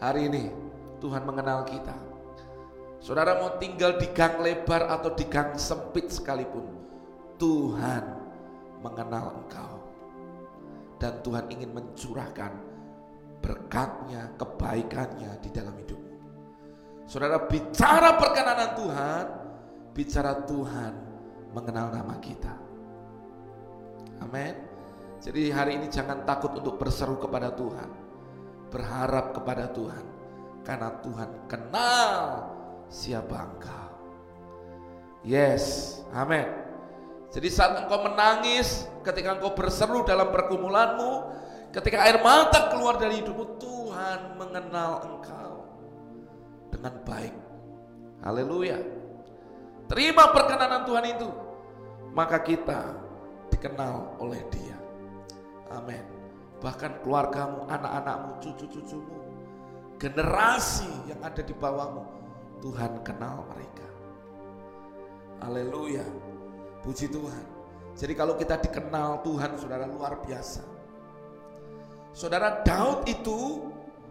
Hari 0.01 0.33
ini 0.33 0.45
Tuhan 1.01 1.25
mengenal 1.29 1.69
kita. 1.69 1.93
Saudara 3.05 3.37
mau 3.37 3.61
tinggal 3.61 4.01
di 4.01 4.09
gang 4.17 4.41
lebar 4.41 4.89
atau 4.89 5.13
di 5.13 5.29
gang 5.29 5.61
sempit 5.61 6.09
sekalipun, 6.09 6.65
Tuhan 7.37 8.05
mengenal 8.81 9.45
engkau. 9.45 9.74
Dan 10.99 11.21
Tuhan 11.21 11.51
ingin 11.51 11.75
mencurahkan 11.75 12.53
berkatnya, 13.45 14.33
kebaikannya 14.41 15.37
di 15.45 15.51
dalam 15.53 15.77
hidupmu. 15.77 16.17
Saudara 17.05 17.45
bicara 17.45 18.17
perkenanan 18.17 18.71
Tuhan, 18.73 19.25
bicara 19.93 20.33
Tuhan 20.49 20.93
mengenal 21.53 21.93
nama 21.93 22.17
kita. 22.19 22.55
Amin. 24.25 24.57
Jadi 25.21 25.53
hari 25.53 25.77
ini 25.81 25.93
jangan 25.93 26.25
takut 26.25 26.57
untuk 26.57 26.81
berseru 26.81 27.21
kepada 27.21 27.53
Tuhan. 27.53 27.89
Berharap 28.73 29.37
kepada 29.37 29.69
Tuhan. 29.73 30.05
Karena 30.65 30.89
Tuhan 31.05 31.31
kenal 31.45 32.49
siapa 32.89 33.37
engkau. 33.37 33.89
Yes, 35.25 36.01
amin. 36.13 36.64
Jadi 37.35 37.49
saat 37.51 37.83
engkau 37.83 38.07
menangis, 38.07 38.87
ketika 39.03 39.35
engkau 39.35 39.59
berseru 39.59 40.07
dalam 40.07 40.31
pergumulanmu, 40.31 41.35
ketika 41.75 42.07
air 42.07 42.23
mata 42.23 42.71
keluar 42.71 42.95
dari 42.95 43.19
hidupmu, 43.19 43.59
Tuhan 43.59 44.39
mengenal 44.39 45.03
engkau 45.03 45.53
dengan 46.71 46.95
baik. 47.03 47.35
Haleluya. 48.23 48.79
Terima 49.91 50.31
perkenanan 50.31 50.87
Tuhan 50.87 51.05
itu, 51.11 51.29
maka 52.15 52.39
kita 52.39 53.03
dikenal 53.51 54.15
oleh 54.23 54.39
Dia. 54.55 54.79
Amin. 55.75 56.07
Bahkan 56.63 57.03
keluargamu, 57.03 57.67
anak-anakmu, 57.67 58.39
cucu-cucumu, 58.47 59.19
generasi 59.99 60.89
yang 61.11 61.19
ada 61.21 61.43
di 61.43 61.53
bawahmu, 61.53 62.07
Tuhan 62.63 63.03
kenal 63.03 63.43
mereka. 63.51 63.89
Haleluya. 65.43 66.07
Puji 66.85 67.09
Tuhan. 67.09 67.45
Jadi 67.97 68.13
kalau 68.13 68.37
kita 68.37 68.61
dikenal 68.61 69.25
Tuhan 69.25 69.57
saudara 69.57 69.89
luar 69.89 70.21
biasa. 70.21 70.61
Saudara 72.13 72.61
Daud 72.63 73.09
itu 73.09 73.65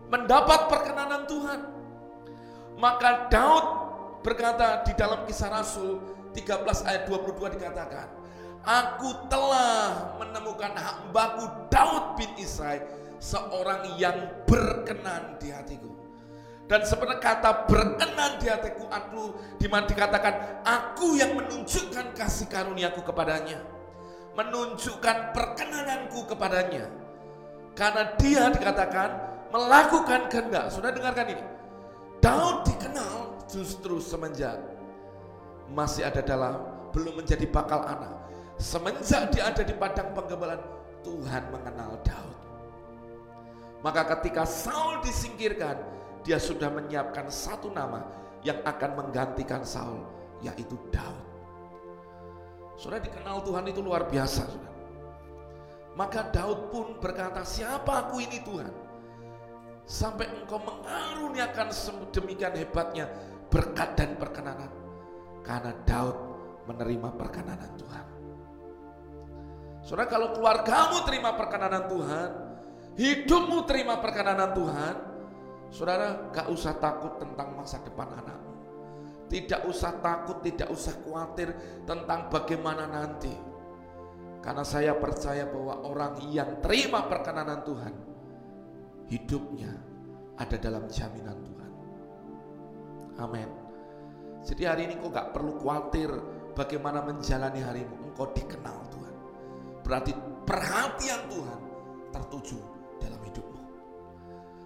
mendapat 0.10 0.68
perkenanan 0.68 1.30
Tuhan. 1.30 1.60
Maka 2.82 3.30
Daud 3.30 3.66
berkata 4.26 4.82
di 4.84 4.98
dalam 4.98 5.24
kisah 5.30 5.54
Rasul 5.54 6.02
13 6.34 6.90
ayat 6.90 7.04
22 7.06 7.56
dikatakan, 7.62 8.10
Aku 8.66 9.28
telah 9.30 10.18
menemukan 10.18 10.74
hambaku 10.74 11.46
Daud 11.70 12.18
bin 12.18 12.32
Isai, 12.42 12.82
seorang 13.22 14.00
yang 14.02 14.44
berkenan 14.50 15.38
di 15.38 15.54
hatiku. 15.54 15.93
Dan 16.74 16.82
sebenarnya 16.90 17.22
kata 17.22 17.70
berkenan 17.70 18.42
di 18.42 18.50
hatiku 18.50 18.90
aku 18.90 19.38
di 19.62 19.70
mana 19.70 19.86
dikatakan 19.86 20.66
aku 20.66 21.22
yang 21.22 21.38
menunjukkan 21.38 22.18
kasih 22.18 22.50
karuniaku 22.50 23.06
kepadanya. 23.06 23.62
Menunjukkan 24.34 25.38
perkenananku 25.38 26.26
kepadanya. 26.34 26.90
Karena 27.78 28.18
dia 28.18 28.50
dikatakan 28.50 29.10
melakukan 29.54 30.34
kehendak. 30.34 30.74
Sudah 30.74 30.90
dengarkan 30.90 31.38
ini. 31.38 31.46
Daud 32.18 32.66
dikenal 32.66 33.46
justru 33.46 34.02
semenjak 34.02 34.58
masih 35.70 36.10
ada 36.10 36.26
dalam 36.26 36.58
belum 36.90 37.22
menjadi 37.22 37.54
bakal 37.54 37.86
anak. 37.86 38.18
Semenjak 38.58 39.30
dia 39.30 39.46
ada 39.54 39.62
di 39.62 39.78
padang 39.78 40.10
penggembalaan, 40.18 40.66
Tuhan 41.06 41.54
mengenal 41.54 42.02
Daud. 42.02 42.38
Maka 43.86 44.10
ketika 44.18 44.42
Saul 44.50 45.06
disingkirkan, 45.06 46.02
dia 46.24 46.40
sudah 46.40 46.72
menyiapkan 46.72 47.28
satu 47.28 47.68
nama 47.70 48.04
yang 48.44 48.60
akan 48.64 48.92
menggantikan 49.00 49.64
Saul, 49.64 50.04
yaitu 50.40 50.76
Daud. 50.92 51.26
Sudah 52.80 53.00
dikenal 53.00 53.44
Tuhan 53.44 53.64
itu 53.70 53.80
luar 53.80 54.08
biasa, 54.08 54.48
saudara. 54.48 54.74
Maka 55.94 56.26
Daud 56.34 56.74
pun 56.74 56.98
berkata, 56.98 57.46
siapa 57.46 58.10
aku 58.10 58.24
ini 58.24 58.42
Tuhan? 58.42 58.74
Sampai 59.84 60.26
engkau 60.32 60.58
mengaruniakan 60.64 61.70
demikian 62.10 62.56
hebatnya 62.56 63.12
berkat 63.52 63.94
dan 63.94 64.18
perkenanan. 64.18 64.72
Karena 65.44 65.76
Daud 65.86 66.18
menerima 66.66 67.10
perkenanan 67.20 67.72
Tuhan. 67.78 68.06
Saudara 69.84 70.08
kalau 70.08 70.32
keluargamu 70.32 71.04
terima 71.04 71.36
perkenanan 71.36 71.92
Tuhan, 71.92 72.30
hidupmu 72.96 73.68
terima 73.68 74.00
perkenanan 74.00 74.56
Tuhan, 74.56 74.96
saudara 75.74 76.30
gak 76.30 76.54
usah 76.54 76.78
takut 76.78 77.18
tentang 77.18 77.58
masa 77.58 77.82
depan 77.82 78.06
anakmu. 78.14 78.54
Tidak 79.26 79.66
usah 79.66 79.98
takut, 79.98 80.38
tidak 80.46 80.70
usah 80.70 80.94
khawatir 81.02 81.50
tentang 81.90 82.30
bagaimana 82.30 82.86
nanti. 82.86 83.34
Karena 84.38 84.62
saya 84.62 84.94
percaya 84.94 85.50
bahwa 85.50 85.82
orang 85.82 86.22
yang 86.30 86.62
terima 86.62 87.10
perkenanan 87.10 87.66
Tuhan, 87.66 87.94
hidupnya 89.10 89.74
ada 90.38 90.56
dalam 90.62 90.86
jaminan 90.86 91.42
Tuhan. 91.42 91.72
Amin. 93.18 93.50
Jadi 94.46 94.62
hari 94.70 94.82
ini 94.86 95.02
kau 95.02 95.10
gak 95.10 95.34
perlu 95.34 95.58
khawatir 95.58 96.14
bagaimana 96.54 97.02
menjalani 97.02 97.66
harimu. 97.66 98.14
Engkau 98.14 98.30
dikenal 98.30 98.78
Tuhan. 98.94 99.16
Berarti 99.82 100.12
perhatian 100.46 101.22
Tuhan 101.34 101.62
tertuju. 102.14 102.60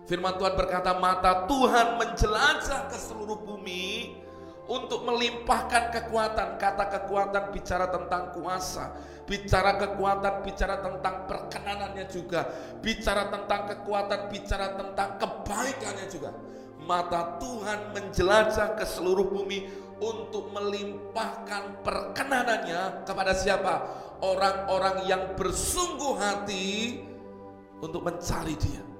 Firman 0.07 0.39
Tuhan 0.39 0.55
berkata, 0.55 0.95
mata 0.95 1.43
Tuhan 1.51 1.99
menjelajah 1.99 2.87
ke 2.87 2.95
seluruh 2.95 3.43
bumi 3.43 4.15
untuk 4.71 5.03
melimpahkan 5.03 5.91
kekuatan. 5.91 6.55
Kata 6.55 6.87
kekuatan 6.87 7.51
bicara 7.51 7.91
tentang 7.91 8.31
kuasa, 8.31 8.95
bicara 9.27 9.75
kekuatan, 9.75 10.47
bicara 10.47 10.79
tentang 10.79 11.27
perkenanannya 11.27 12.07
juga, 12.07 12.47
bicara 12.79 13.27
tentang 13.27 13.67
kekuatan, 13.67 14.31
bicara 14.31 14.79
tentang 14.79 15.09
kebaikannya 15.19 16.07
juga. 16.07 16.31
Mata 16.87 17.35
Tuhan 17.43 17.91
menjelajah 17.91 18.79
ke 18.79 18.87
seluruh 18.87 19.27
bumi 19.27 19.67
untuk 19.99 20.55
melimpahkan 20.55 21.83
perkenanannya 21.83 23.03
kepada 23.03 23.35
siapa? 23.35 23.73
Orang-orang 24.23 25.03
yang 25.03 25.35
bersungguh 25.35 26.15
hati 26.15 27.03
untuk 27.83 28.07
mencari 28.07 28.55
dia. 28.55 28.96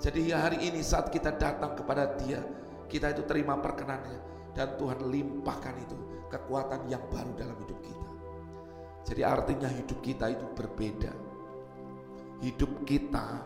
Jadi 0.00 0.32
hari 0.32 0.64
ini 0.64 0.80
saat 0.80 1.12
kita 1.12 1.36
datang 1.36 1.76
kepada 1.76 2.16
dia, 2.16 2.40
kita 2.88 3.12
itu 3.12 3.22
terima 3.28 3.60
perkenanannya 3.60 4.20
dan 4.56 4.74
Tuhan 4.80 5.12
limpahkan 5.12 5.76
itu 5.76 5.96
kekuatan 6.32 6.88
yang 6.88 7.04
baru 7.12 7.36
dalam 7.36 7.56
hidup 7.60 7.78
kita. 7.84 8.10
Jadi 9.04 9.22
artinya 9.22 9.68
hidup 9.68 9.98
kita 10.00 10.32
itu 10.32 10.46
berbeda. 10.56 11.12
Hidup 12.40 12.88
kita 12.88 13.44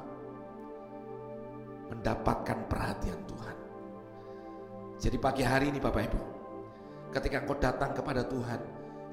mendapatkan 1.90 2.58
perhatian 2.70 3.18
Tuhan. 3.26 3.56
Jadi 5.02 5.16
pagi 5.18 5.42
hari 5.42 5.74
ini 5.74 5.82
Bapak 5.82 6.02
Ibu, 6.06 6.20
ketika 7.10 7.42
engkau 7.42 7.58
datang 7.58 7.90
kepada 7.92 8.22
Tuhan, 8.22 8.60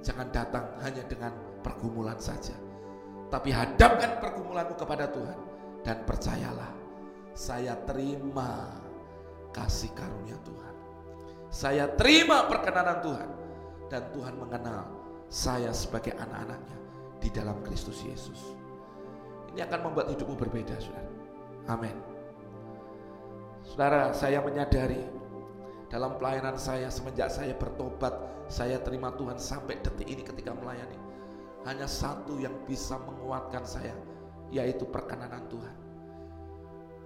jangan 0.05 0.27
datang 0.29 0.65
hanya 0.85 1.03
dengan 1.09 1.33
pergumulan 1.65 2.21
saja. 2.21 2.53
Tapi 3.33 3.49
hadapkan 3.49 4.21
pergumulanmu 4.21 4.75
kepada 4.77 5.09
Tuhan 5.09 5.37
dan 5.81 6.03
percayalah, 6.05 6.71
saya 7.35 7.77
terima 7.87 8.75
kasih 9.55 9.91
karunia 9.95 10.35
Tuhan. 10.43 10.75
Saya 11.51 11.85
terima 11.99 12.47
perkenanan 12.47 13.03
Tuhan 13.03 13.29
dan 13.91 14.07
Tuhan 14.15 14.35
mengenal 14.39 14.87
saya 15.27 15.75
sebagai 15.75 16.15
anak-anaknya 16.15 16.77
di 17.19 17.29
dalam 17.31 17.59
Kristus 17.63 17.99
Yesus. 18.03 18.55
Ini 19.51 19.67
akan 19.67 19.91
membuat 19.91 20.07
hidupmu 20.15 20.39
berbeda, 20.39 20.79
saudara. 20.79 21.11
Amin. 21.67 21.95
Saudara, 23.67 24.15
saya 24.15 24.39
menyadari 24.39 25.03
dalam 25.91 26.15
pelayanan 26.15 26.55
saya 26.55 26.87
semenjak 26.87 27.27
saya 27.27 27.51
bertobat, 27.51 28.15
saya 28.47 28.79
terima 28.79 29.11
Tuhan 29.19 29.35
sampai 29.35 29.83
detik 29.83 30.07
ini 30.07 30.23
ketika 30.23 30.55
melayani. 30.55 30.95
Hanya 31.67 31.85
satu 31.85 32.39
yang 32.39 32.55
bisa 32.63 32.95
menguatkan 32.95 33.67
saya, 33.67 33.93
yaitu 34.49 34.87
perkenanan 34.87 35.45
Tuhan. 35.51 35.75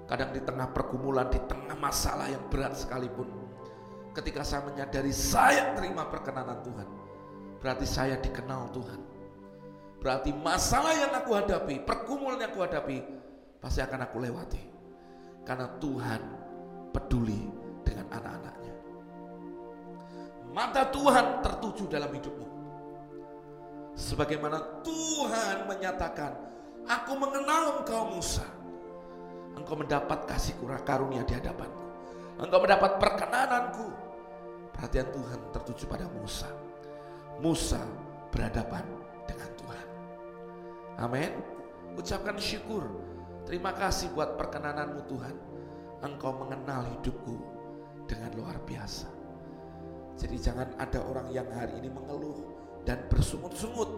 Kadang 0.05 0.29
di 0.33 0.41
tengah 0.41 0.69
pergumulan, 0.69 1.33
di 1.33 1.41
tengah 1.50 1.74
masalah 1.74 2.29
yang 2.29 2.45
berat 2.53 2.77
sekalipun, 2.77 3.25
ketika 4.13 4.45
saya 4.45 4.62
menyadari 4.69 5.09
saya 5.09 5.74
terima 5.74 6.05
perkenanan 6.05 6.62
Tuhan, 6.62 6.88
berarti 7.57 7.85
saya 7.89 8.15
dikenal 8.21 8.69
Tuhan. 8.69 9.01
Berarti 9.97 10.29
masalah 10.38 10.93
yang 10.93 11.09
aku 11.17 11.33
hadapi, 11.33 11.81
pergumulan 11.81 12.38
yang 12.38 12.53
aku 12.53 12.62
hadapi, 12.62 13.01
pasti 13.57 13.81
akan 13.81 14.05
aku 14.05 14.21
lewati. 14.21 14.62
Karena 15.41 15.65
Tuhan 15.81 16.21
peduli 16.93 17.50
dengan 17.81 18.05
anak-anaknya. 18.13 18.74
Mata 20.53 20.85
Tuhan 20.93 21.41
tertuju 21.41 21.89
dalam 21.89 22.13
hidupmu. 22.13 22.47
Sebagaimana 23.97 24.85
Tuhan 24.85 25.65
menyatakan, 25.65 26.38
aku 26.85 27.12
mengenal 27.17 27.81
engkau 27.81 28.13
Musa. 28.13 28.45
Engkau 29.55 29.75
mendapat 29.79 30.27
kasih 30.27 30.55
kurang 30.59 30.83
karunia 30.83 31.24
di 31.24 31.33
hadapanku. 31.35 31.83
Engkau 32.39 32.59
mendapat 32.59 33.00
perkenananku. 33.00 33.88
Perhatian 34.75 35.07
Tuhan 35.09 35.39
tertuju 35.55 35.83
pada 35.88 36.05
Musa. 36.12 36.51
Musa 37.39 37.79
berhadapan 38.31 38.83
dengan 39.24 39.50
Tuhan. 39.55 39.88
Amin. 41.00 41.31
Ucapkan 41.95 42.35
syukur 42.35 42.83
Terima 43.45 43.77
kasih 43.77 44.09
buat 44.17 44.41
perkenananmu 44.41 45.05
Tuhan. 45.05 45.35
Engkau 46.01 46.33
mengenal 46.33 46.81
hidupku 46.97 47.38
dengan 48.09 48.33
luar 48.33 48.57
biasa. 48.65 49.05
Jadi 50.17 50.35
jangan 50.41 50.74
ada 50.81 51.00
orang 51.05 51.29
yang 51.29 51.45
hari 51.53 51.77
ini 51.77 51.93
mengeluh 51.93 52.41
dan 52.89 53.05
bersungut-sungut. 53.05 53.89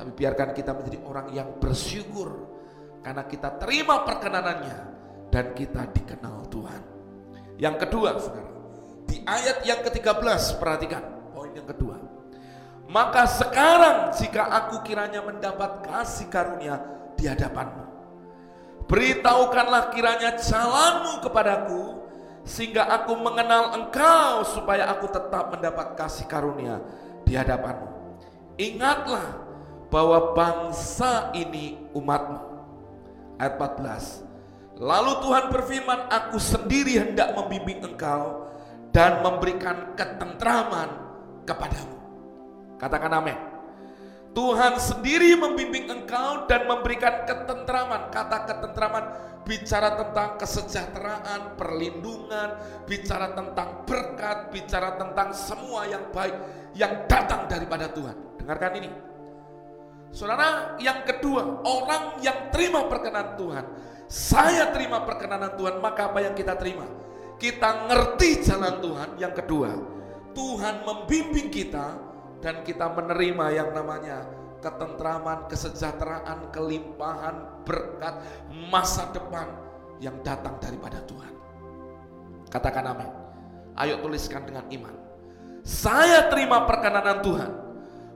Tapi 0.00 0.10
biarkan 0.16 0.56
kita 0.56 0.72
menjadi 0.72 0.98
orang 1.04 1.28
yang 1.36 1.48
bersyukur 1.60 2.47
karena 3.02 3.22
kita 3.26 3.58
terima 3.60 4.02
perkenanannya 4.02 4.78
dan 5.28 5.52
kita 5.52 5.88
dikenal 5.92 6.46
Tuhan. 6.50 6.82
Yang 7.58 7.76
kedua, 7.86 8.08
Saudara, 8.18 8.52
di 9.08 9.16
ayat 9.26 9.66
yang 9.66 9.80
ke-13 9.82 10.60
perhatikan 10.62 11.02
poin 11.34 11.50
yang 11.54 11.66
kedua. 11.66 11.96
Maka 12.88 13.28
sekarang 13.28 14.16
jika 14.16 14.48
aku 14.48 14.80
kiranya 14.80 15.20
mendapat 15.20 15.84
kasih 15.84 16.32
karunia 16.32 16.80
di 17.20 17.28
hadapanmu 17.28 17.88
Beritahukanlah 18.88 19.92
kiranya 19.92 20.40
jalanmu 20.40 21.20
kepadaku 21.20 22.00
sehingga 22.48 22.88
aku 22.88 23.20
mengenal 23.20 23.76
engkau 23.76 24.48
supaya 24.48 24.88
aku 24.88 25.12
tetap 25.12 25.52
mendapat 25.52 25.92
kasih 25.92 26.24
karunia 26.24 26.80
di 27.28 27.36
hadapanmu. 27.36 28.16
Ingatlah 28.56 29.44
bahwa 29.92 30.32
bangsa 30.32 31.28
ini 31.36 31.76
umatmu. 31.92 32.47
Ayat 33.38 33.54
14. 33.56 34.82
Lalu 34.82 35.12
Tuhan 35.26 35.44
berfirman, 35.50 36.00
aku 36.10 36.38
sendiri 36.38 37.02
hendak 37.02 37.34
membimbing 37.34 37.82
engkau 37.82 38.46
dan 38.94 39.22
memberikan 39.22 39.94
ketentraman 39.94 40.90
kepadamu. 41.46 41.96
Katakan 42.78 43.10
amin. 43.14 43.38
Tuhan 44.38 44.78
sendiri 44.78 45.34
membimbing 45.34 45.90
engkau 45.90 46.46
dan 46.46 46.70
memberikan 46.70 47.26
ketentraman. 47.26 48.06
Kata 48.14 48.46
ketentraman 48.46 49.04
bicara 49.42 49.98
tentang 49.98 50.38
kesejahteraan, 50.38 51.58
perlindungan, 51.58 52.48
bicara 52.86 53.34
tentang 53.34 53.82
berkat, 53.82 54.54
bicara 54.54 54.94
tentang 54.94 55.34
semua 55.34 55.90
yang 55.90 56.06
baik 56.14 56.36
yang 56.78 57.08
datang 57.10 57.50
daripada 57.50 57.90
Tuhan. 57.90 58.14
Dengarkan 58.38 58.72
ini. 58.78 58.90
Saudara, 60.08 60.78
yang 60.80 61.04
kedua, 61.04 61.62
orang 61.62 62.18
yang 62.24 62.48
terima 62.48 62.88
perkenan 62.88 63.36
Tuhan. 63.36 63.64
Saya 64.08 64.72
terima 64.72 65.04
perkenanan 65.04 65.52
Tuhan, 65.60 65.84
maka 65.84 66.08
apa 66.08 66.24
yang 66.24 66.32
kita 66.32 66.56
terima? 66.56 66.88
Kita 67.36 67.86
ngerti 67.86 68.40
jalan 68.40 68.80
Tuhan. 68.80 69.08
Yang 69.20 69.34
kedua, 69.44 69.70
Tuhan 70.32 70.82
membimbing 70.82 71.52
kita 71.52 71.86
dan 72.40 72.64
kita 72.64 72.88
menerima 72.88 73.46
yang 73.52 73.70
namanya 73.76 74.24
ketentraman, 74.64 75.46
kesejahteraan, 75.46 76.50
kelimpahan, 76.50 77.62
berkat, 77.62 78.24
masa 78.72 79.06
depan 79.12 79.46
yang 80.02 80.18
datang 80.24 80.56
daripada 80.58 81.04
Tuhan. 81.06 81.32
Katakan 82.48 82.84
amin. 82.96 83.10
Ayo 83.78 84.00
tuliskan 84.02 84.42
dengan 84.48 84.66
iman. 84.72 84.94
Saya 85.62 86.26
terima 86.32 86.64
perkenanan 86.64 87.20
Tuhan. 87.22 87.52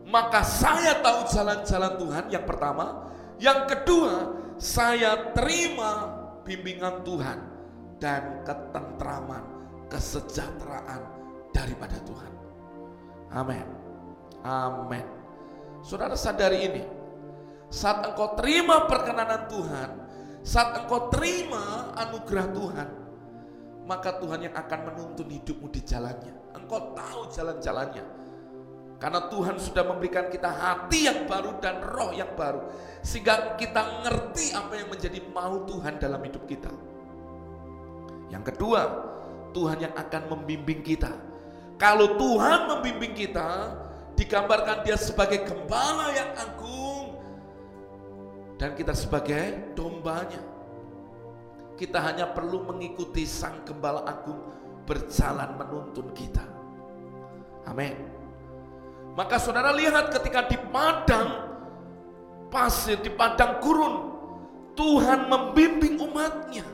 Maka 0.07 0.43
saya 0.43 0.99
tahu 0.99 1.29
jalan-jalan 1.31 1.93
Tuhan 1.99 2.25
yang 2.29 2.45
pertama. 2.45 3.11
Yang 3.39 3.61
kedua, 3.75 4.13
saya 4.59 5.35
terima 5.35 6.15
bimbingan 6.47 7.03
Tuhan 7.03 7.39
dan 8.03 8.43
ketentraman, 8.43 9.43
kesejahteraan 9.91 11.03
daripada 11.55 11.99
Tuhan. 12.03 12.33
Amin. 13.33 13.67
Amin. 14.43 15.07
Saudara 15.83 16.19
sadari 16.19 16.67
ini. 16.67 16.85
Saat 17.73 18.05
engkau 18.05 18.37
terima 18.37 18.85
perkenanan 18.85 19.49
Tuhan, 19.49 19.91
saat 20.45 20.77
engkau 20.77 21.09
terima 21.09 21.95
anugerah 21.97 22.47
Tuhan, 22.53 22.89
maka 23.89 24.21
Tuhan 24.21 24.45
yang 24.45 24.55
akan 24.55 24.81
menuntun 24.93 25.27
hidupmu 25.33 25.73
di 25.73 25.81
jalannya. 25.81 26.53
Engkau 26.53 26.93
tahu 26.93 27.33
jalan-jalannya. 27.33 28.05
Karena 29.03 29.27
Tuhan 29.27 29.59
sudah 29.59 29.83
memberikan 29.83 30.31
kita 30.31 30.47
hati 30.47 31.11
yang 31.11 31.27
baru 31.27 31.59
dan 31.59 31.83
roh 31.83 32.15
yang 32.15 32.39
baru. 32.39 32.71
Sehingga 33.03 33.59
kita 33.59 34.07
ngerti 34.07 34.55
apa 34.55 34.79
yang 34.79 34.95
menjadi 34.95 35.19
mau 35.35 35.67
Tuhan 35.67 35.99
dalam 35.99 36.23
hidup 36.23 36.47
kita. 36.47 36.71
Yang 38.31 38.55
kedua, 38.55 38.81
Tuhan 39.51 39.83
yang 39.83 39.95
akan 39.99 40.23
membimbing 40.31 40.87
kita. 40.87 41.11
Kalau 41.83 42.15
Tuhan 42.15 42.71
membimbing 42.71 43.11
kita, 43.19 43.75
digambarkan 44.15 44.87
dia 44.87 44.95
sebagai 44.95 45.51
gembala 45.51 46.15
yang 46.15 46.31
agung 46.39 47.19
dan 48.55 48.79
kita 48.79 48.95
sebagai 48.95 49.75
dombanya. 49.75 50.39
Kita 51.75 51.99
hanya 51.99 52.31
perlu 52.31 52.63
mengikuti 52.71 53.27
sang 53.27 53.67
gembala 53.67 54.07
agung 54.07 54.39
berjalan 54.87 55.59
menuntun 55.59 56.15
kita. 56.15 56.47
Amin. 57.67 58.22
Maka 59.13 59.37
saudara 59.37 59.73
lihat 59.77 60.09
ketika 60.13 60.49
di 60.49 60.57
padang 60.73 61.53
pasir, 62.49 62.97
di 63.01 63.13
padang 63.13 63.61
gurun, 63.61 63.95
Tuhan 64.73 65.29
membimbing 65.29 66.01
umatnya. 66.01 66.65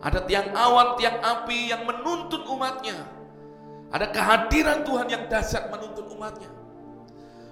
Ada 0.00 0.24
tiang 0.24 0.56
awan, 0.56 0.96
tiang 0.96 1.20
api 1.20 1.68
yang 1.68 1.84
menuntun 1.84 2.40
umatnya 2.48 3.20
ada 3.90 4.06
kehadiran 4.14 4.86
Tuhan 4.86 5.06
yang 5.10 5.22
dahsyat 5.26 5.66
menuntun 5.66 6.06
umatnya. 6.14 6.50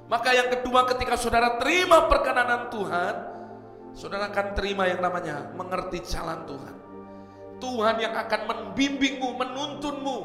Maka 0.06 0.30
yang 0.32 0.48
kedua 0.54 0.86
ketika 0.86 1.18
saudara 1.18 1.58
terima 1.58 2.06
perkenanan 2.06 2.70
Tuhan, 2.70 3.14
saudara 3.92 4.30
akan 4.30 4.54
terima 4.54 4.86
yang 4.86 5.02
namanya 5.02 5.50
mengerti 5.58 5.98
jalan 6.06 6.46
Tuhan. 6.46 6.74
Tuhan 7.58 7.96
yang 7.98 8.14
akan 8.14 8.40
membimbingmu, 8.46 9.34
menuntunmu. 9.34 10.18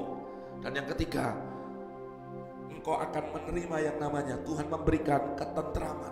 Dan 0.61 0.77
yang 0.77 0.87
ketiga, 0.93 1.33
engkau 2.83 2.99
akan 2.99 3.31
menerima 3.31 3.77
yang 3.79 3.95
namanya 3.95 4.35
Tuhan 4.43 4.67
memberikan 4.67 5.39
ketentraman, 5.39 6.11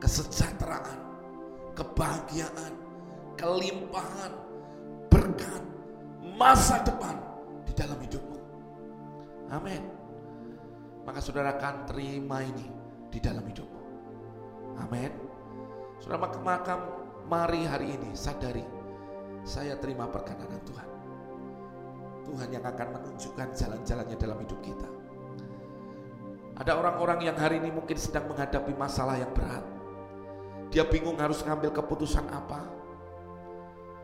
kesejahteraan, 0.00 0.96
kebahagiaan, 1.76 2.72
kelimpahan, 3.36 4.32
berkat, 5.12 5.60
masa 6.40 6.80
depan 6.88 7.20
di 7.68 7.76
dalam 7.76 8.00
hidupmu. 8.00 8.40
Amin. 9.52 9.84
Maka 11.04 11.20
saudara 11.20 11.60
akan 11.60 11.84
terima 11.84 12.48
ini 12.48 12.64
di 13.12 13.20
dalam 13.20 13.44
hidupmu. 13.44 13.82
Amin. 14.80 15.12
Saudara 16.00 16.16
maka, 16.16 16.40
maka 16.40 16.74
mari 17.28 17.68
hari 17.68 18.00
ini 18.00 18.16
sadari 18.16 18.64
saya 19.44 19.76
terima 19.76 20.08
perkenanan 20.08 20.64
Tuhan. 20.64 20.88
Tuhan 22.24 22.48
yang 22.56 22.64
akan 22.64 22.88
menunjukkan 22.88 23.52
jalan-jalannya 23.52 24.16
dalam 24.16 24.40
hidup 24.40 24.64
kita. 24.64 24.99
Ada 26.60 26.76
orang-orang 26.76 27.24
yang 27.24 27.36
hari 27.40 27.56
ini 27.56 27.72
mungkin 27.72 27.96
sedang 27.96 28.28
menghadapi 28.28 28.76
masalah 28.76 29.16
yang 29.16 29.32
berat. 29.32 29.64
Dia 30.68 30.84
bingung 30.84 31.16
harus 31.16 31.40
ngambil 31.40 31.72
keputusan 31.72 32.28
apa. 32.28 32.68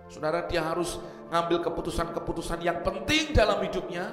Saudara, 0.09 0.49
dia 0.49 0.65
harus 0.65 0.97
ngambil 1.29 1.69
keputusan-keputusan 1.69 2.65
yang 2.65 2.81
penting 2.81 3.37
dalam 3.37 3.61
hidupnya. 3.61 4.09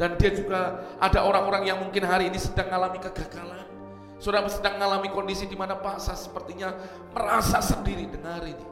Dan 0.00 0.16
dia 0.16 0.32
juga 0.32 0.88
ada 0.96 1.20
orang-orang 1.24 1.68
yang 1.68 1.84
mungkin 1.84 2.00
hari 2.04 2.32
ini 2.32 2.40
sedang 2.40 2.72
mengalami 2.72 3.00
kegagalan. 3.04 3.68
Saudara 4.16 4.48
sedang 4.48 4.80
mengalami 4.80 5.12
kondisi 5.12 5.44
di 5.44 5.56
mana 5.56 5.76
Pak 5.76 6.00
sepertinya 6.00 6.72
merasa 7.12 7.60
sendiri 7.60 8.08
dengar 8.08 8.40
ini. 8.40 8.66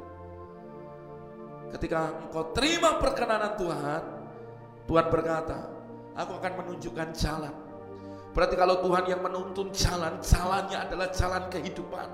Ketika 1.76 2.08
engkau 2.24 2.56
terima 2.56 2.96
perkenanan 2.96 3.52
Tuhan, 3.60 4.02
Tuhan 4.88 5.06
berkata, 5.12 5.68
aku 6.16 6.40
akan 6.40 6.52
menunjukkan 6.64 7.08
jalan. 7.12 7.63
Berarti 8.34 8.58
kalau 8.58 8.82
Tuhan 8.82 9.06
yang 9.06 9.22
menuntun 9.22 9.70
jalan, 9.70 10.18
jalannya 10.18 10.74
adalah 10.74 11.08
jalan 11.14 11.46
kehidupan. 11.48 12.08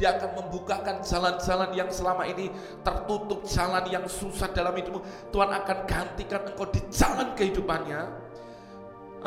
Dia 0.00 0.14
akan 0.14 0.30
membukakan 0.40 1.02
jalan-jalan 1.02 1.74
yang 1.74 1.90
selama 1.90 2.24
ini 2.24 2.48
tertutup, 2.86 3.44
jalan 3.44 3.82
yang 3.90 4.06
susah 4.06 4.48
dalam 4.54 4.72
hidupmu. 4.72 5.02
Tuhan 5.34 5.50
akan 5.52 5.78
gantikan 5.84 6.48
engkau 6.48 6.70
di 6.70 6.80
jalan 6.88 7.34
kehidupannya. 7.34 8.00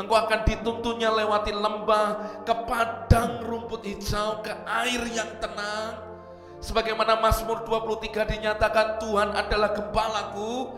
Engkau 0.00 0.16
akan 0.16 0.40
dituntunnya 0.48 1.12
lewati 1.12 1.52
lembah, 1.52 2.40
ke 2.48 2.54
padang 2.64 3.44
rumput 3.44 3.84
hijau, 3.84 4.40
ke 4.40 4.50
air 4.64 5.04
yang 5.12 5.28
tenang. 5.38 6.00
Sebagaimana 6.64 7.20
Mazmur 7.20 7.68
23 7.68 8.32
dinyatakan 8.32 8.96
Tuhan 8.96 9.36
adalah 9.36 9.76
gembalaku 9.76 10.72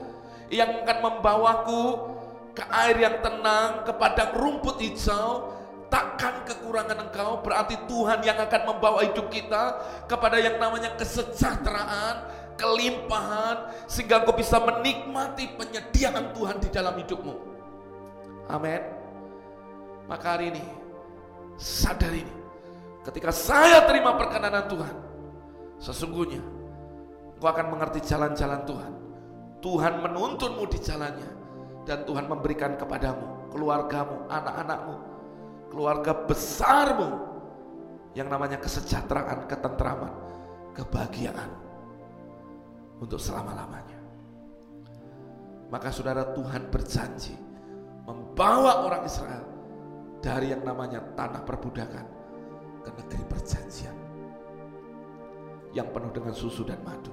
yang 0.50 0.82
akan 0.82 0.98
membawaku 1.00 1.82
ke 2.54 2.64
air 2.70 2.96
yang 3.02 3.18
tenang, 3.18 3.82
ke 3.82 3.92
padang 3.98 4.30
rumput 4.38 4.78
hijau, 4.78 5.50
takkan 5.90 6.46
kekurangan 6.46 7.10
engkau 7.10 7.42
berarti 7.42 7.74
Tuhan 7.90 8.22
yang 8.22 8.38
akan 8.38 8.62
membawa 8.66 9.02
hidup 9.06 9.30
kita 9.30 9.78
kepada 10.06 10.38
yang 10.38 10.62
namanya 10.62 10.94
kesejahteraan, 10.94 12.30
kelimpahan 12.54 13.86
sehingga 13.90 14.22
engkau 14.22 14.38
bisa 14.38 14.62
menikmati 14.62 15.50
penyediaan 15.58 16.30
Tuhan 16.34 16.56
di 16.62 16.68
dalam 16.70 16.94
hidupmu. 16.94 17.34
Amin. 18.50 18.82
Maka 20.06 20.38
hari 20.38 20.54
ini 20.54 20.64
sadar 21.58 22.10
ini 22.10 22.34
ketika 23.06 23.30
saya 23.34 23.86
terima 23.86 24.18
perkenanan 24.18 24.66
Tuhan 24.70 24.94
sesungguhnya 25.78 26.42
engkau 27.34 27.48
akan 27.50 27.66
mengerti 27.74 28.00
jalan-jalan 28.02 28.62
Tuhan. 28.62 28.92
Tuhan 29.64 29.94
menuntunmu 30.04 30.68
di 30.68 30.76
jalannya 30.76 31.43
dan 31.84 32.08
Tuhan 32.08 32.26
memberikan 32.28 32.80
kepadamu, 32.80 33.52
keluargamu, 33.52 34.24
anak-anakmu, 34.32 34.96
keluarga 35.68 36.12
besarmu 36.24 37.10
yang 38.16 38.32
namanya 38.32 38.56
kesejahteraan, 38.56 39.44
ketentraman, 39.44 40.12
kebahagiaan 40.72 41.50
untuk 42.98 43.20
selama-lamanya. 43.20 44.00
Maka 45.68 45.92
saudara 45.92 46.32
Tuhan 46.32 46.72
berjanji 46.72 47.36
membawa 48.08 48.84
orang 48.88 49.04
Israel 49.04 49.44
dari 50.24 50.56
yang 50.56 50.64
namanya 50.64 51.04
tanah 51.12 51.44
perbudakan 51.44 52.06
ke 52.80 52.90
negeri 52.96 53.24
perjanjian 53.28 53.96
yang 55.76 55.90
penuh 55.90 56.12
dengan 56.14 56.32
susu 56.32 56.64
dan 56.64 56.80
madu. 56.80 57.12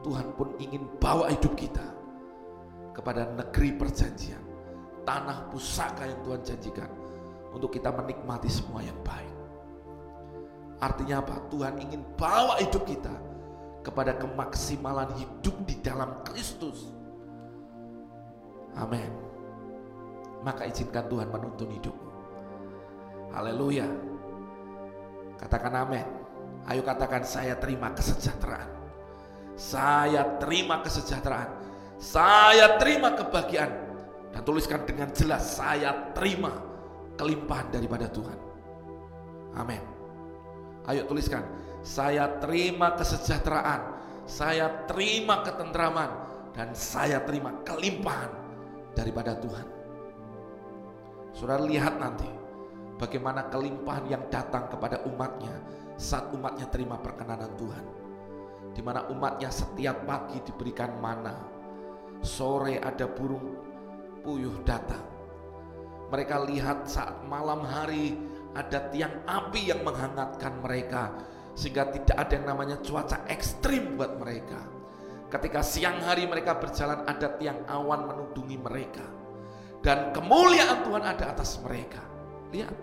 Tuhan 0.00 0.32
pun 0.34 0.56
ingin 0.58 0.82
bawa 0.96 1.28
hidup 1.28 1.54
kita 1.54 1.99
kepada 2.90 3.30
negeri 3.30 3.74
perjanjian, 3.74 4.42
tanah 5.06 5.50
pusaka 5.50 6.06
yang 6.06 6.20
Tuhan 6.26 6.42
janjikan 6.42 6.90
untuk 7.50 7.74
kita 7.74 7.90
menikmati 7.90 8.50
semua 8.50 8.82
yang 8.82 8.98
baik. 9.02 9.34
Artinya 10.80 11.20
apa? 11.20 11.36
Tuhan 11.52 11.76
ingin 11.76 12.00
bawa 12.16 12.56
hidup 12.62 12.88
kita 12.88 13.12
kepada 13.84 14.16
kemaksimalan 14.16 15.12
hidup 15.16 15.56
di 15.68 15.76
dalam 15.84 16.24
Kristus. 16.24 16.88
Amin. 18.76 19.12
Maka 20.40 20.64
izinkan 20.64 21.04
Tuhan 21.10 21.28
menuntun 21.28 21.68
hidupmu. 21.68 22.10
Haleluya. 23.36 23.84
Katakan 25.36 25.72
amin. 25.84 26.06
Ayo 26.68 26.80
katakan 26.80 27.24
saya 27.24 27.56
terima 27.60 27.92
kesejahteraan. 27.92 28.70
Saya 29.56 30.40
terima 30.40 30.80
kesejahteraan. 30.80 31.59
Saya 32.00 32.80
terima 32.80 33.12
kebahagiaan. 33.12 33.92
Dan 34.30 34.40
tuliskan 34.46 34.86
dengan 34.88 35.12
jelas 35.12 35.58
saya 35.58 36.14
terima 36.16 36.54
kelimpahan 37.20 37.68
daripada 37.68 38.08
Tuhan. 38.08 38.38
Amin. 39.58 39.82
Ayo 40.88 41.04
tuliskan, 41.04 41.44
saya 41.84 42.40
terima 42.40 42.94
kesejahteraan, 42.96 44.00
saya 44.24 44.86
terima 44.88 45.44
ketentraman, 45.44 46.08
dan 46.56 46.72
saya 46.72 47.20
terima 47.26 47.52
kelimpahan 47.66 48.32
daripada 48.96 49.36
Tuhan. 49.36 49.66
Saudara 51.36 51.62
lihat 51.66 51.98
nanti 52.00 52.26
bagaimana 52.96 53.50
kelimpahan 53.52 54.06
yang 54.08 54.24
datang 54.32 54.70
kepada 54.70 55.04
umatnya 55.04 55.52
saat 56.00 56.32
umatnya 56.32 56.64
terima 56.70 56.96
perkenanan 56.96 57.50
Tuhan. 57.60 57.84
Di 58.70 58.80
mana 58.80 59.04
umatnya 59.10 59.50
setiap 59.50 60.06
pagi 60.06 60.38
diberikan 60.46 60.96
mana, 61.02 61.34
sore 62.20 62.80
ada 62.80 63.08
burung 63.08 63.56
puyuh 64.20 64.60
datang, 64.64 65.02
mereka 66.12 66.42
lihat 66.44 66.88
saat 66.88 67.24
malam 67.24 67.64
hari 67.64 68.16
ada 68.56 68.90
tiang 68.90 69.24
api 69.24 69.70
yang 69.70 69.80
menghangatkan 69.86 70.58
mereka 70.60 71.14
sehingga 71.54 71.88
tidak 71.90 72.16
ada 72.16 72.32
yang 72.34 72.46
namanya 72.46 72.76
cuaca 72.82 73.24
ekstrim 73.30 73.96
buat 73.98 74.18
mereka. 74.18 74.60
Ketika 75.30 75.62
siang 75.62 76.02
hari 76.02 76.26
mereka 76.26 76.58
berjalan 76.58 77.06
ada 77.06 77.38
tiang 77.38 77.62
awan 77.70 78.10
menudungi 78.10 78.58
mereka 78.58 79.06
dan 79.80 80.12
kemuliaan 80.12 80.84
Tuhan 80.84 81.04
ada 81.04 81.24
atas 81.32 81.56
mereka. 81.64 82.04
Lihat. 82.52 82.76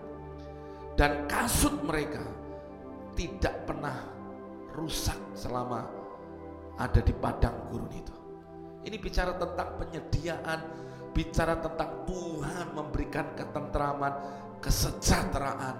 Dan 0.98 1.30
kasut 1.30 1.78
mereka 1.86 2.26
tidak 3.14 3.70
pernah 3.70 3.94
rusak 4.74 5.14
selama 5.30 5.86
ada 6.74 6.98
di 6.98 7.14
padang 7.14 7.54
gurun 7.70 7.90
itu. 7.94 8.17
Ini 8.86 8.96
bicara 8.98 9.34
tentang 9.34 9.78
penyediaan 9.80 10.60
bicara 11.18 11.58
tentang 11.58 12.06
Tuhan 12.06 12.78
memberikan 12.78 13.34
ketentraman, 13.34 14.12
kesejahteraan, 14.62 15.76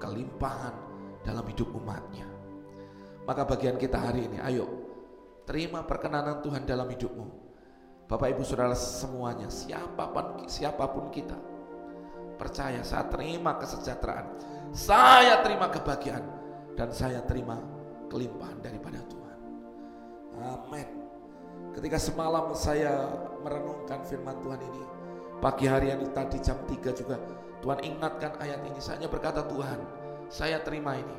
kelimpahan 0.00 0.72
dalam 1.20 1.44
hidup 1.52 1.68
umatnya. 1.76 2.24
Maka 3.28 3.44
bagian 3.44 3.76
kita 3.76 4.00
hari 4.00 4.24
ini, 4.24 4.40
ayo 4.40 4.64
terima 5.44 5.84
perkenanan 5.84 6.40
Tuhan 6.40 6.64
dalam 6.64 6.88
hidupmu. 6.88 7.28
Bapak 8.08 8.32
Ibu 8.32 8.40
Saudara 8.40 8.72
semuanya, 8.72 9.52
siapa 9.52 10.08
pun 10.08 10.48
siapa 10.48 10.88
pun 10.88 11.12
kita, 11.12 11.36
percaya 12.40 12.80
saya 12.80 13.04
terima 13.12 13.60
kesejahteraan, 13.60 14.26
saya 14.72 15.44
terima 15.44 15.68
kebahagiaan, 15.68 16.24
dan 16.72 16.88
saya 16.88 17.20
terima 17.28 17.60
kelimpahan 18.08 18.64
daripada 18.64 19.04
Tuhan. 19.04 19.38
Amin. 20.40 20.88
Ketika 21.76 21.98
semalam 22.00 22.52
saya 22.56 23.06
merenungkan 23.44 24.02
firman 24.06 24.36
Tuhan 24.40 24.60
ini, 24.60 24.82
pagi 25.38 25.66
hari 25.68 25.92
ini 25.92 26.08
tadi 26.10 26.40
jam 26.40 26.58
3 26.64 26.90
juga 26.96 27.16
Tuhan 27.60 27.78
ingatkan 27.82 28.38
ayat 28.38 28.60
ini. 28.66 28.78
Saya 28.78 29.06
berkata 29.10 29.44
Tuhan, 29.46 29.78
saya 30.30 30.62
terima 30.62 30.96
ini 30.96 31.16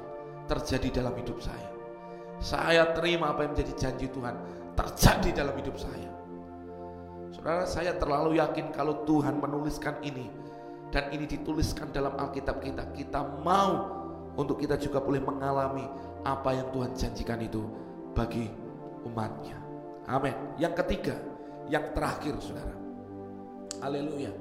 terjadi 0.50 1.04
dalam 1.04 1.14
hidup 1.16 1.40
saya. 1.44 1.70
Saya 2.40 2.96
terima 2.96 3.36
apa 3.36 3.44
yang 3.44 3.52
menjadi 3.52 3.74
janji 3.76 4.08
Tuhan 4.08 4.36
terjadi 4.74 5.44
dalam 5.44 5.56
hidup 5.60 5.76
saya. 5.76 6.12
Saudara, 7.36 7.68
saya 7.68 7.94
terlalu 8.00 8.40
yakin 8.40 8.72
kalau 8.72 9.04
Tuhan 9.04 9.38
menuliskan 9.38 10.00
ini 10.02 10.32
dan 10.90 11.12
ini 11.14 11.30
dituliskan 11.30 11.94
dalam 11.94 12.18
Alkitab 12.18 12.64
kita, 12.64 12.90
kita 12.96 13.22
mau 13.46 13.86
untuk 14.40 14.58
kita 14.58 14.80
juga 14.80 15.04
boleh 15.04 15.22
mengalami 15.22 15.86
apa 16.24 16.56
yang 16.56 16.68
Tuhan 16.72 16.92
janjikan 16.96 17.40
itu 17.44 17.62
bagi 18.16 18.50
umatnya. 19.06 19.69
Amin. 20.10 20.34
Yang 20.58 20.74
ketiga, 20.82 21.16
yang 21.70 21.94
terakhir 21.94 22.34
Saudara. 22.42 22.74
Haleluya. 23.78 24.34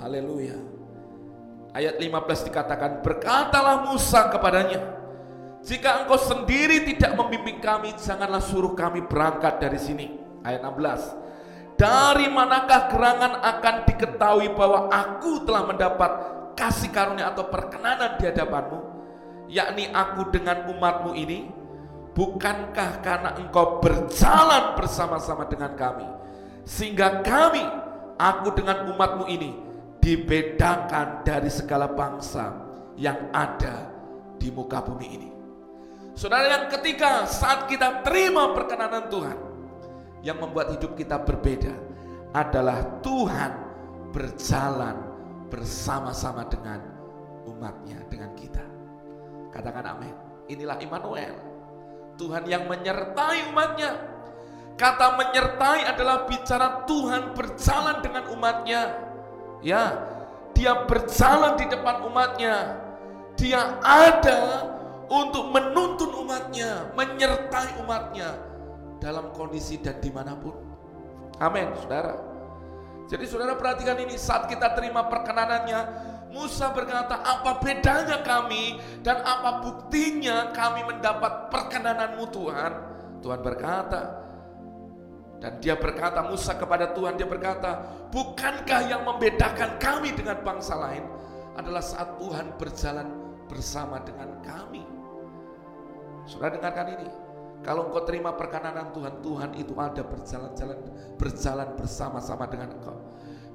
Haleluya. 0.00 0.56
Ayat 1.76 2.00
15 2.00 2.40
dikatakan, 2.48 3.04
"Berkatalah 3.04 3.84
Musa 3.84 4.32
kepadanya, 4.32 4.80
jika 5.60 6.00
engkau 6.00 6.16
sendiri 6.16 6.88
tidak 6.88 7.12
membimbing 7.12 7.60
kami, 7.60 7.92
janganlah 8.00 8.40
suruh 8.40 8.72
kami 8.72 9.04
berangkat 9.04 9.60
dari 9.60 9.76
sini." 9.76 10.06
Ayat 10.40 10.64
16. 10.64 11.12
Dari 11.76 12.32
manakah 12.32 12.88
gerangan 12.88 13.44
akan 13.44 13.74
diketahui 13.84 14.48
bahwa 14.56 14.88
aku 14.88 15.44
telah 15.44 15.68
mendapat 15.68 16.10
kasih 16.56 16.88
karunia 16.88 17.28
atau 17.28 17.52
perkenanan 17.52 18.16
di 18.16 18.24
hadapanmu, 18.24 18.78
yakni 19.52 19.92
aku 19.92 20.32
dengan 20.32 20.64
umatmu 20.72 21.12
ini, 21.12 21.52
Bukankah 22.16 23.04
karena 23.04 23.36
engkau 23.36 23.84
berjalan 23.84 24.72
bersama-sama 24.72 25.44
dengan 25.44 25.76
kami 25.76 26.08
Sehingga 26.64 27.20
kami, 27.20 27.60
aku 28.16 28.56
dengan 28.56 28.88
umatmu 28.88 29.28
ini 29.28 29.52
Dibedakan 30.00 31.20
dari 31.20 31.52
segala 31.52 31.92
bangsa 31.92 32.56
yang 32.96 33.28
ada 33.36 33.92
di 34.40 34.48
muka 34.48 34.80
bumi 34.80 35.06
ini 35.12 35.28
Saudara 36.16 36.48
yang 36.48 36.72
ketiga, 36.72 37.28
saat 37.28 37.68
kita 37.68 38.00
terima 38.00 38.56
perkenanan 38.56 39.12
Tuhan, 39.12 39.36
yang 40.24 40.40
membuat 40.40 40.72
hidup 40.72 40.96
kita 40.96 41.20
berbeda 41.20 41.76
adalah 42.32 43.04
Tuhan 43.04 43.52
berjalan 44.16 44.96
bersama-sama 45.52 46.48
dengan 46.48 46.80
umatnya, 47.44 48.00
dengan 48.08 48.32
kita. 48.32 48.64
Katakan 49.52 49.92
amin. 49.92 50.16
Inilah 50.48 50.80
Immanuel. 50.80 51.36
Tuhan 52.16 52.44
yang 52.48 52.68
menyertai 52.68 53.52
umatnya. 53.52 53.92
Kata 54.76 55.16
menyertai 55.16 55.88
adalah 55.88 56.28
bicara 56.28 56.84
Tuhan 56.84 57.32
berjalan 57.32 58.04
dengan 58.04 58.28
umatnya. 58.32 58.82
Ya, 59.64 59.84
dia 60.52 60.84
berjalan 60.84 61.56
di 61.56 61.64
depan 61.68 62.04
umatnya. 62.04 62.76
Dia 63.36 63.80
ada 63.80 64.40
untuk 65.08 65.52
menuntun 65.52 66.12
umatnya, 66.24 66.92
menyertai 66.92 67.80
umatnya 67.84 68.36
dalam 69.00 69.32
kondisi 69.32 69.80
dan 69.80 70.00
di 70.00 70.08
mana 70.12 70.36
pun. 70.36 70.56
Amin, 71.40 71.68
saudara. 71.80 72.16
Jadi 73.06 73.24
saudara 73.28 73.54
perhatikan 73.54 73.96
ini 74.02 74.18
saat 74.18 74.50
kita 74.50 74.74
terima 74.74 75.06
perkenanannya, 75.06 75.80
Musa 76.36 76.68
berkata, 76.76 77.24
apa 77.24 77.56
bedanya 77.64 78.20
kami 78.20 78.76
dan 79.00 79.24
apa 79.24 79.64
buktinya 79.64 80.52
kami 80.52 80.84
mendapat 80.84 81.48
perkenananmu 81.48 82.28
Tuhan? 82.28 82.72
Tuhan 83.24 83.40
berkata, 83.40 84.26
dan 85.40 85.56
dia 85.64 85.76
berkata, 85.80 86.24
Musa 86.28 86.52
kepada 86.56 86.92
Tuhan, 86.92 87.16
dia 87.16 87.24
berkata, 87.24 87.88
bukankah 88.12 88.80
yang 88.84 89.08
membedakan 89.08 89.80
kami 89.80 90.12
dengan 90.12 90.40
bangsa 90.44 90.76
lain 90.76 91.04
adalah 91.56 91.80
saat 91.80 92.20
Tuhan 92.20 92.56
berjalan 92.60 93.08
bersama 93.48 93.96
dengan 94.04 94.36
kami. 94.44 94.84
Sudah 96.28 96.52
dengarkan 96.52 97.00
ini. 97.00 97.08
Kalau 97.64 97.88
engkau 97.88 98.04
terima 98.04 98.36
perkenanan 98.36 98.92
Tuhan, 98.92 99.24
Tuhan 99.24 99.50
itu 99.56 99.72
ada 99.74 100.04
berjalan-jalan 100.04 100.78
berjalan 101.16 101.68
bersama-sama 101.74 102.44
dengan 102.46 102.76
engkau. 102.78 102.94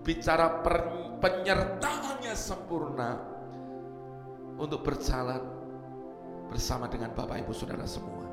Bicara 0.02 0.66
per, 0.66 0.76
penyertaannya 1.22 2.34
sempurna 2.34 3.22
untuk 4.58 4.82
berjalan 4.82 5.42
bersama 6.50 6.90
dengan 6.90 7.14
Bapak 7.14 7.46
Ibu 7.46 7.54
Saudara 7.54 7.86
semua. 7.86 8.26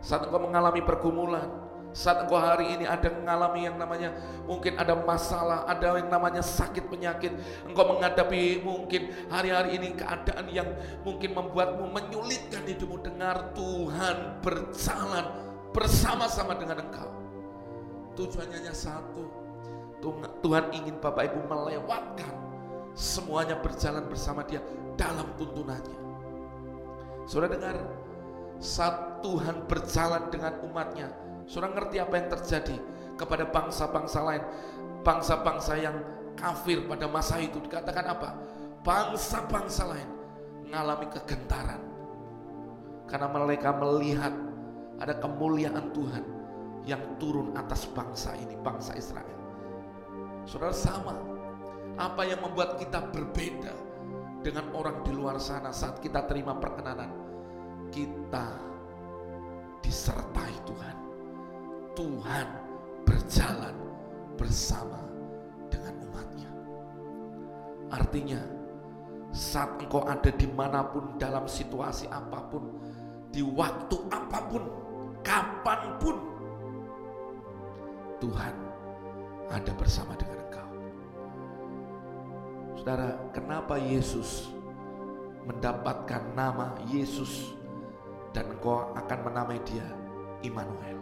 Saat 0.00 0.28
engkau 0.28 0.42
mengalami 0.42 0.80
pergumulan, 0.82 1.48
saat 1.96 2.28
engkau 2.28 2.36
hari 2.36 2.76
ini 2.76 2.84
ada 2.84 3.08
mengalami 3.08 3.64
yang 3.64 3.80
namanya 3.80 4.12
mungkin 4.44 4.76
ada 4.76 4.92
masalah, 4.98 5.64
ada 5.64 5.96
yang 5.96 6.12
namanya 6.12 6.44
sakit 6.44 6.92
penyakit, 6.92 7.32
engkau 7.64 7.96
menghadapi 7.96 8.60
mungkin 8.60 9.12
hari-hari 9.32 9.80
ini 9.80 9.96
keadaan 9.96 10.46
yang 10.52 10.68
mungkin 11.06 11.32
membuatmu 11.32 11.88
menyulitkan 11.88 12.68
hidupmu 12.68 13.00
dengar 13.00 13.56
Tuhan 13.56 14.44
berjalan 14.44 15.26
bersama-sama 15.72 16.56
dengan 16.60 16.84
engkau. 16.84 17.10
Tujuannya 18.16 18.64
hanya 18.64 18.74
satu. 18.76 19.45
Tuhan 20.00 20.64
ingin 20.76 20.96
Bapak 21.00 21.32
Ibu 21.32 21.48
melewatkan 21.48 22.32
semuanya 22.96 23.60
berjalan 23.60 24.04
bersama 24.08 24.44
dia 24.44 24.60
dalam 24.96 25.28
tuntunannya. 25.36 25.98
Saudara 27.28 27.52
dengar, 27.52 27.76
saat 28.62 29.20
Tuhan 29.20 29.66
berjalan 29.68 30.32
dengan 30.32 30.56
umatnya, 30.64 31.10
Saudara 31.46 31.76
ngerti 31.78 31.96
apa 32.02 32.14
yang 32.18 32.28
terjadi 32.32 32.76
kepada 33.14 33.44
bangsa-bangsa 33.50 34.18
lain, 34.22 34.42
bangsa-bangsa 35.02 35.72
yang 35.78 35.96
kafir 36.36 36.84
pada 36.84 37.06
masa 37.08 37.40
itu 37.40 37.60
dikatakan 37.62 38.06
apa? 38.12 38.30
Bangsa-bangsa 38.84 39.82
lain 39.90 40.08
mengalami 40.66 41.06
kegentaran 41.10 41.80
karena 43.06 43.28
mereka 43.30 43.70
melihat 43.78 44.34
ada 44.98 45.14
kemuliaan 45.20 45.94
Tuhan 45.94 46.24
yang 46.86 47.02
turun 47.18 47.54
atas 47.54 47.86
bangsa 47.90 48.34
ini, 48.38 48.54
bangsa 48.62 48.94
Israel. 48.98 49.35
Saudara 50.46 50.70
sama, 50.70 51.18
apa 51.98 52.22
yang 52.22 52.38
membuat 52.38 52.78
kita 52.78 53.02
berbeda 53.10 53.74
dengan 54.46 54.70
orang 54.78 55.02
di 55.02 55.10
luar 55.10 55.42
sana 55.42 55.74
saat 55.74 55.98
kita 55.98 56.22
terima 56.30 56.54
perkenanan? 56.54 57.10
Kita 57.90 58.54
disertai 59.82 60.54
Tuhan. 60.62 60.96
Tuhan 61.98 62.46
berjalan 63.02 63.74
bersama 64.38 65.02
dengan 65.66 65.98
umatnya. 66.06 66.50
Artinya, 67.90 68.38
saat 69.34 69.82
engkau 69.82 70.06
ada 70.06 70.30
di 70.30 70.46
mana 70.46 70.86
pun 70.86 71.18
dalam 71.18 71.50
situasi 71.50 72.06
apa 72.06 72.38
pun, 72.46 72.70
di 73.34 73.42
waktu 73.42 73.98
apa 74.14 74.38
pun, 74.46 74.62
kapan 75.26 75.80
pun, 75.98 76.16
Tuhan 78.22 78.65
ada 79.50 79.72
bersama 79.74 80.18
dengan 80.18 80.42
engkau. 80.46 80.68
Saudara, 82.80 83.18
kenapa 83.30 83.78
Yesus 83.78 84.50
mendapatkan 85.46 86.22
nama 86.34 86.74
Yesus 86.90 87.54
dan 88.34 88.50
engkau 88.50 88.90
akan 88.94 89.18
menamai 89.26 89.58
dia 89.62 89.86
Immanuel? 90.42 90.98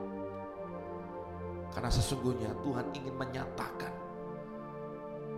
Karena 1.75 1.91
sesungguhnya 1.91 2.55
Tuhan 2.63 2.87
ingin 2.95 3.15
menyatakan 3.19 3.91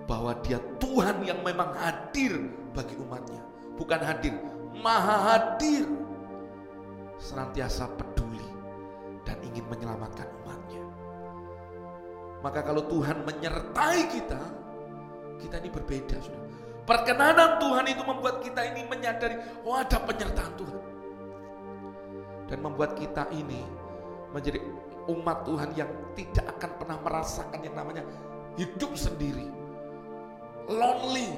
bahwa 0.04 0.36
dia 0.44 0.60
Tuhan 0.78 1.24
yang 1.24 1.40
memang 1.40 1.72
hadir 1.74 2.52
bagi 2.76 2.94
umatnya. 3.00 3.42
Bukan 3.80 4.00
hadir, 4.04 4.36
maha 4.76 5.16
hadir. 5.34 5.88
Senantiasa 7.16 7.88
peduli 7.96 8.44
dan 9.24 9.40
ingin 9.40 9.64
menyelamatkan. 9.72 10.28
Maka 12.44 12.60
kalau 12.62 12.84
Tuhan 12.86 13.24
menyertai 13.24 14.00
kita, 14.12 14.40
kita 15.40 15.56
ini 15.60 15.70
berbeda. 15.72 16.16
Saudara. 16.20 16.46
Perkenanan 16.86 17.58
Tuhan 17.58 17.84
itu 17.90 18.02
membuat 18.06 18.46
kita 18.46 18.62
ini 18.62 18.86
menyadari, 18.86 19.34
oh 19.66 19.74
ada 19.74 19.98
penyertaan 19.98 20.52
Tuhan. 20.54 20.82
Dan 22.46 22.58
membuat 22.62 22.94
kita 22.94 23.26
ini 23.34 23.66
menjadi 24.30 24.62
umat 25.10 25.42
Tuhan 25.42 25.74
yang 25.74 25.90
tidak 26.14 26.46
akan 26.58 26.70
pernah 26.78 26.98
merasakan 27.02 27.58
yang 27.58 27.74
namanya 27.74 28.06
hidup 28.54 28.94
sendiri. 28.94 29.50
Lonely. 30.70 31.34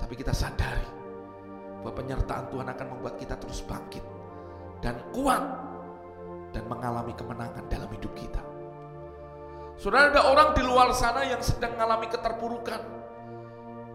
Tapi 0.00 0.14
kita 0.16 0.32
sadari 0.32 0.88
bahwa 1.84 2.00
penyertaan 2.00 2.48
Tuhan 2.48 2.68
akan 2.68 2.86
membuat 2.96 3.20
kita 3.20 3.36
terus 3.36 3.60
bangkit 3.60 4.04
dan 4.80 4.96
kuat 5.12 5.44
dan 6.56 6.64
mengalami 6.64 7.12
kemenangan 7.12 7.64
dalam 7.68 7.88
hidup 7.92 8.12
kita. 8.16 8.53
Saudara 9.74 10.14
ada 10.14 10.22
orang 10.30 10.54
di 10.54 10.62
luar 10.62 10.94
sana 10.94 11.26
yang 11.26 11.42
sedang 11.42 11.74
mengalami 11.74 12.06
keterpurukan. 12.06 12.80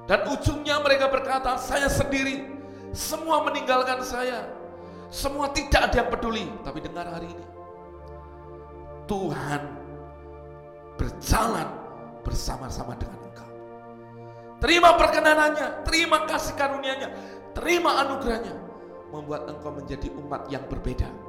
Dan 0.09 0.25
ujungnya 0.25 0.81
mereka 0.81 1.07
berkata, 1.07 1.55
saya 1.55 1.87
sendiri, 1.87 2.49
semua 2.91 3.45
meninggalkan 3.45 4.01
saya. 4.01 4.49
Semua 5.09 5.49
tidak 5.53 5.89
ada 5.89 5.95
yang 6.05 6.09
peduli. 6.09 6.45
Tapi 6.65 6.79
dengar 6.81 7.05
hari 7.09 7.29
ini, 7.29 7.45
Tuhan 9.09 9.61
berjalan 10.97 11.69
bersama-sama 12.21 12.93
dengan 12.99 13.17
engkau. 13.25 13.49
Terima 14.59 14.99
perkenanannya, 14.99 15.87
terima 15.87 16.27
kasih 16.27 16.53
karunia-Nya, 16.59 17.09
terima 17.55 18.03
anugerahnya, 18.05 18.53
membuat 19.09 19.47
engkau 19.47 19.71
menjadi 19.73 20.11
umat 20.19 20.45
yang 20.51 20.61
berbeda. 20.67 21.28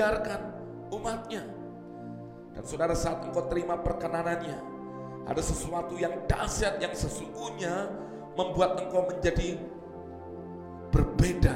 Dibiarkan 0.00 0.40
umatnya. 0.96 1.44
Dan 2.56 2.64
saudara 2.64 2.96
saat 2.96 3.20
engkau 3.20 3.44
terima 3.52 3.76
perkenanannya, 3.76 4.56
ada 5.28 5.42
sesuatu 5.44 6.00
yang 6.00 6.24
dahsyat 6.24 6.80
yang 6.80 6.96
sesungguhnya 6.96 7.92
membuat 8.32 8.80
engkau 8.80 9.04
menjadi 9.12 9.60
berbeda 10.88 11.52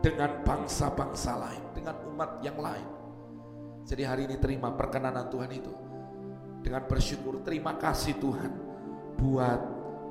dengan 0.00 0.40
bangsa-bangsa 0.40 1.36
lain, 1.36 1.64
dengan 1.76 2.00
umat 2.08 2.40
yang 2.40 2.56
lain. 2.56 2.88
Jadi 3.84 4.02
hari 4.08 4.24
ini 4.24 4.40
terima 4.40 4.72
perkenanan 4.72 5.28
Tuhan 5.28 5.52
itu. 5.52 5.72
Dengan 6.64 6.88
bersyukur, 6.88 7.44
terima 7.44 7.76
kasih 7.76 8.16
Tuhan 8.16 8.52
buat 9.20 9.60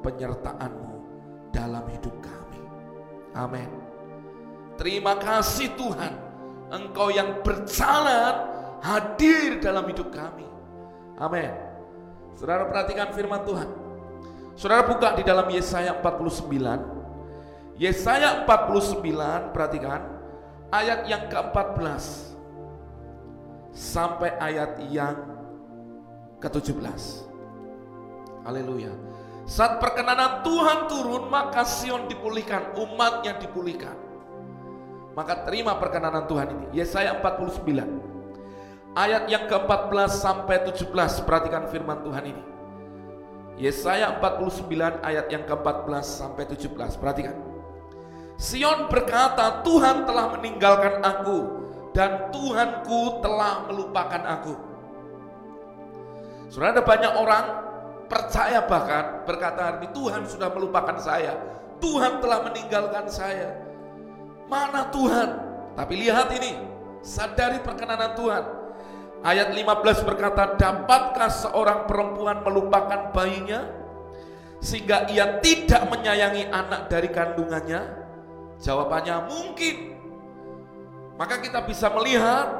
penyertaanmu 0.05 0.95
dalam 1.49 1.89
hidup 1.89 2.13
kami. 2.21 2.61
Amin. 3.33 3.69
Terima 4.77 5.17
kasih 5.17 5.73
Tuhan, 5.73 6.30
Engkau 6.71 7.11
yang 7.11 7.43
berjalan 7.43 8.47
hadir 8.79 9.59
dalam 9.59 9.83
hidup 9.91 10.07
kami. 10.09 10.47
Amin. 11.19 11.51
Saudara 12.39 12.65
perhatikan 12.65 13.11
firman 13.11 13.43
Tuhan. 13.43 13.69
Saudara 14.55 14.87
buka 14.87 15.13
di 15.19 15.23
dalam 15.27 15.51
Yesaya 15.51 15.99
49 15.99 17.01
Yesaya 17.81 18.45
49, 18.45 19.01
perhatikan 19.57 20.05
ayat 20.69 21.09
yang 21.09 21.25
ke-14 21.33 22.29
sampai 23.73 24.37
ayat 24.37 24.77
yang 24.93 25.17
ke-17. 26.37 27.25
Haleluya. 28.45 28.93
Saat 29.49 29.81
perkenanan 29.81 30.45
Tuhan 30.45 30.85
turun, 30.93 31.25
maka 31.33 31.65
Sion 31.65 32.05
dipulihkan, 32.05 32.77
umatnya 32.77 33.41
dipulihkan. 33.41 33.97
Maka 35.11 35.43
terima 35.43 35.75
perkenanan 35.75 36.23
Tuhan 36.27 36.47
ini. 36.55 36.65
Yesaya 36.81 37.19
49. 37.19 38.95
Ayat 38.95 39.27
yang 39.27 39.47
ke-14 39.47 40.09
sampai 40.11 40.63
17. 40.67 41.27
Perhatikan 41.27 41.67
firman 41.67 41.99
Tuhan 42.03 42.23
ini. 42.31 42.43
Yesaya 43.59 44.17
49 44.17 44.71
ayat 45.03 45.27
yang 45.29 45.43
ke-14 45.45 46.03
sampai 46.03 46.43
17. 46.47 46.97
Perhatikan. 46.97 47.35
Sion 48.41 48.89
berkata, 48.89 49.61
Tuhan 49.61 50.09
telah 50.09 50.33
meninggalkan 50.33 50.97
aku 51.05 51.39
dan 51.93 52.33
Tuhanku 52.33 53.21
telah 53.21 53.69
melupakan 53.69 54.23
aku. 54.25 54.53
Sudah 56.49 56.73
ada 56.73 56.81
banyak 56.83 57.13
orang 57.15 57.45
percaya 58.09 58.65
bahkan 58.67 59.23
berkata 59.23 59.79
ini 59.79 59.87
Tuhan 59.93 60.25
sudah 60.25 60.49
melupakan 60.51 60.97
saya. 60.97 61.37
Tuhan 61.77 62.17
telah 62.17 62.49
meninggalkan 62.49 63.05
saya. 63.07 63.60
Mana 64.51 64.91
Tuhan? 64.91 65.29
Tapi 65.79 65.93
lihat 65.95 66.27
ini, 66.35 66.59
sadari 66.99 67.63
perkenanan 67.63 68.19
Tuhan. 68.19 68.43
Ayat 69.23 69.55
15 69.55 70.03
berkata, 70.03 70.59
dapatkah 70.59 71.31
seorang 71.31 71.87
perempuan 71.87 72.43
melupakan 72.43 73.15
bayinya 73.15 73.63
sehingga 74.59 75.07
ia 75.07 75.39
tidak 75.39 75.87
menyayangi 75.87 76.51
anak 76.51 76.91
dari 76.91 77.07
kandungannya? 77.07 78.03
Jawabannya 78.59 79.31
mungkin. 79.31 79.95
Maka 81.15 81.39
kita 81.39 81.63
bisa 81.63 81.87
melihat 81.95 82.51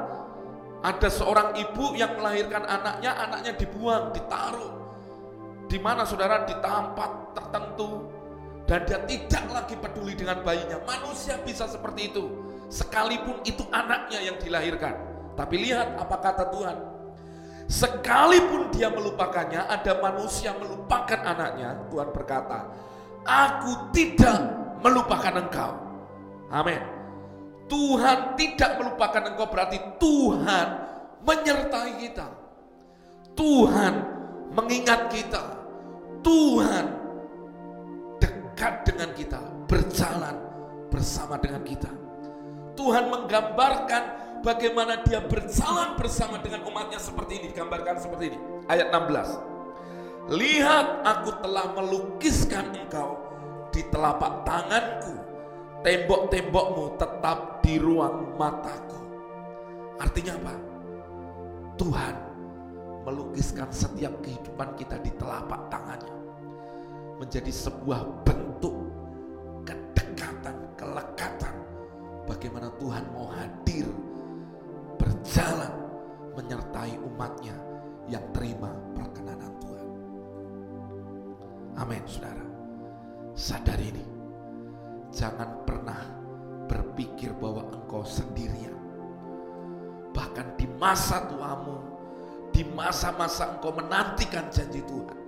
ada 0.80 1.08
seorang 1.12 1.60
ibu 1.60 1.92
yang 1.92 2.16
melahirkan 2.16 2.64
anaknya, 2.64 3.20
anaknya 3.20 3.52
dibuang, 3.52 4.16
ditaruh 4.16 4.80
di 5.68 5.76
mana 5.76 6.08
saudara 6.08 6.44
di 6.48 6.52
tempat 6.56 7.32
tertentu 7.32 8.21
dan 8.66 8.86
dia 8.86 8.98
tidak 9.04 9.44
lagi 9.50 9.74
peduli 9.74 10.14
dengan 10.14 10.40
bayinya. 10.40 10.78
Manusia 10.86 11.38
bisa 11.42 11.66
seperti 11.66 12.14
itu, 12.14 12.24
sekalipun 12.70 13.42
itu 13.42 13.66
anaknya 13.74 14.22
yang 14.22 14.36
dilahirkan. 14.38 14.94
Tapi 15.34 15.54
lihat 15.58 15.98
apa 15.98 16.16
kata 16.20 16.44
Tuhan. 16.52 16.76
Sekalipun 17.72 18.68
dia 18.74 18.92
melupakannya, 18.92 19.64
ada 19.64 19.96
manusia 20.02 20.52
melupakan 20.52 21.20
anaknya. 21.24 21.88
Tuhan 21.88 22.08
berkata, 22.12 22.68
"Aku 23.24 23.90
tidak 23.96 24.40
melupakan 24.84 25.32
engkau." 25.40 25.72
Amin. 26.52 26.80
Tuhan 27.72 28.36
tidak 28.36 28.76
melupakan 28.76 29.22
engkau 29.24 29.48
berarti 29.48 29.80
Tuhan 29.96 30.66
menyertai 31.24 31.92
kita. 32.04 32.28
Tuhan 33.32 33.94
mengingat 34.52 35.08
kita. 35.08 35.40
Tuhan 36.20 37.01
dekat 38.62 38.94
dengan 38.94 39.10
kita, 39.10 39.42
berjalan 39.66 40.38
bersama 40.86 41.34
dengan 41.34 41.66
kita. 41.66 41.90
Tuhan 42.78 43.10
menggambarkan 43.10 44.02
bagaimana 44.46 45.02
dia 45.02 45.18
berjalan 45.18 45.98
bersama 45.98 46.38
dengan 46.38 46.62
umatnya 46.70 47.02
seperti 47.02 47.42
ini, 47.42 47.50
digambarkan 47.50 47.98
seperti 47.98 48.30
ini. 48.30 48.38
Ayat 48.70 48.94
16. 48.94 50.38
Lihat 50.38 50.86
aku 51.02 51.42
telah 51.42 51.74
melukiskan 51.74 52.70
engkau 52.70 53.18
di 53.74 53.82
telapak 53.90 54.46
tanganku. 54.46 55.10
Tembok-tembokmu 55.82 57.02
tetap 57.02 57.66
di 57.66 57.82
ruang 57.82 58.38
mataku. 58.38 59.02
Artinya 59.98 60.38
apa? 60.38 60.54
Tuhan 61.74 62.14
melukiskan 63.10 63.74
setiap 63.74 64.22
kehidupan 64.22 64.78
kita 64.78 65.02
di 65.02 65.10
telapak 65.18 65.66
tangannya 65.66 66.21
menjadi 67.22 67.54
sebuah 67.54 68.26
bentuk 68.26 68.74
kedekatan, 69.62 70.58
kelekatan 70.74 71.54
bagaimana 72.26 72.66
Tuhan 72.82 73.06
mau 73.14 73.30
hadir 73.30 73.86
berjalan 74.98 75.70
menyertai 76.34 76.98
umatnya 76.98 77.54
yang 78.10 78.26
terima 78.34 78.74
perkenanan 78.98 79.54
Tuhan. 79.62 79.88
Amin, 81.78 82.02
saudara. 82.10 82.42
Sadar 83.38 83.78
ini, 83.78 84.02
jangan 85.14 85.62
pernah 85.62 86.02
berpikir 86.66 87.30
bahwa 87.38 87.70
engkau 87.70 88.02
sendirian. 88.02 88.74
Bahkan 90.10 90.58
di 90.58 90.66
masa 90.74 91.22
tuamu, 91.30 91.78
di 92.50 92.66
masa-masa 92.66 93.54
engkau 93.54 93.70
menantikan 93.70 94.50
janji 94.50 94.82
Tuhan, 94.82 95.21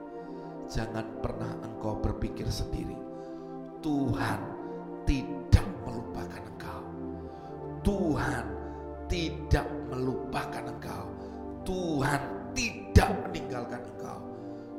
jangan 0.69 1.07
pernah 1.21 1.53
engkau 1.65 1.99
berpikir 2.01 2.49
sendiri. 2.49 2.97
Tuhan 3.85 4.41
tidak 5.05 5.67
melupakan 5.85 6.41
engkau. 6.41 6.83
Tuhan 7.85 8.45
tidak 9.09 9.67
melupakan 9.93 10.65
engkau. 10.65 11.07
Tuhan 11.65 12.21
tidak 12.57 13.09
meninggalkan 13.29 13.83
engkau. 13.85 14.21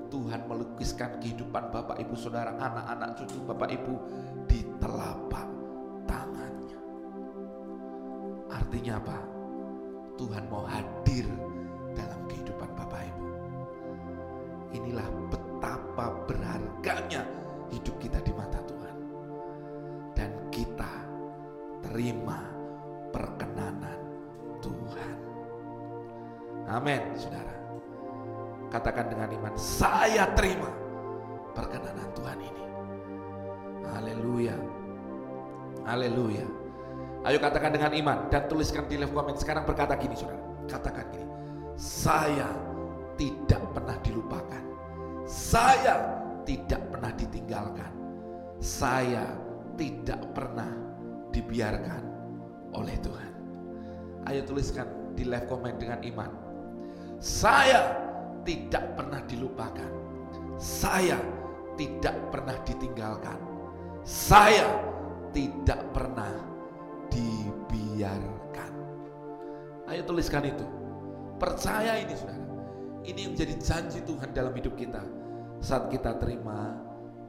Tuhan 0.09 0.41
melukiskan 0.47 1.17
kehidupan 1.21 1.69
Bapak 1.73 1.97
Ibu 2.01 2.15
Saudara, 2.17 2.55
anak-anak 2.57 3.19
cucu 3.19 3.41
Bapak 3.45 3.69
Ibu 3.73 3.93
di 4.49 4.63
telapak 4.79 5.47
tangannya. 6.09 6.79
Artinya 8.49 8.93
apa? 9.01 9.17
Tuhan 10.15 10.43
mau 10.47 10.63
hadir 10.63 11.27
dalam 11.93 12.21
kehidupan 12.31 12.69
Bapak 12.73 13.01
Ibu. 13.11 13.25
Inilah 14.77 15.07
betapa 15.95 16.27
berharganya 16.27 17.23
hidup 17.71 17.95
kita 18.03 18.19
di 18.19 18.35
mata 18.35 18.59
Tuhan. 18.67 18.95
Dan 20.11 20.31
kita 20.51 20.91
terima 21.87 22.43
perkenanan 23.15 23.95
Tuhan. 24.59 25.15
Amin, 26.67 26.99
saudara. 27.15 27.55
Katakan 28.67 29.07
dengan 29.07 29.31
iman, 29.39 29.55
saya 29.55 30.27
terima 30.35 30.67
perkenanan 31.55 32.11
Tuhan 32.11 32.39
ini. 32.43 32.63
Haleluya. 33.95 34.55
Haleluya. 35.87 36.45
Ayo 37.23 37.39
katakan 37.39 37.71
dengan 37.71 37.95
iman 37.95 38.17
dan 38.27 38.51
tuliskan 38.51 38.83
di 38.91 38.99
live 38.99 39.15
comment. 39.15 39.39
Sekarang 39.39 39.63
berkata 39.63 39.95
gini 39.95 40.11
saudara. 40.11 40.43
Katakan 40.67 41.07
gini. 41.07 41.27
Saya 41.79 42.51
tidak 43.15 43.63
pernah 43.71 43.95
dilupakan. 44.03 44.74
Saya 45.25 46.21
tidak 46.45 46.93
pernah 46.93 47.11
ditinggalkan. 47.17 47.91
Saya 48.61 49.25
tidak 49.75 50.21
pernah 50.37 50.69
dibiarkan 51.33 52.03
oleh 52.77 52.95
Tuhan. 53.01 53.33
Ayo 54.29 54.41
tuliskan 54.45 54.85
di 55.17 55.25
live 55.25 55.49
comment 55.49 55.75
dengan 55.75 55.99
iman. 56.05 56.31
Saya 57.17 57.93
tidak 58.45 58.93
pernah 58.93 59.21
dilupakan. 59.25 59.91
Saya 60.61 61.17
tidak 61.75 62.15
pernah 62.31 62.55
ditinggalkan. 62.63 63.39
Saya 64.05 64.69
tidak 65.33 65.81
pernah 65.91 66.31
dibiarkan. 67.09 68.71
Ayo 69.89 70.01
tuliskan 70.05 70.45
itu. 70.45 70.65
Percaya 71.41 71.99
ini 71.99 72.13
saudara. 72.13 72.44
Ini 73.05 73.19
yang 73.29 73.31
menjadi 73.37 73.55
janji 73.61 74.01
Tuhan 74.01 74.33
dalam 74.33 74.53
hidup 74.57 74.73
kita 74.73 75.05
saat 75.61 75.93
kita 75.93 76.17
terima 76.17 76.73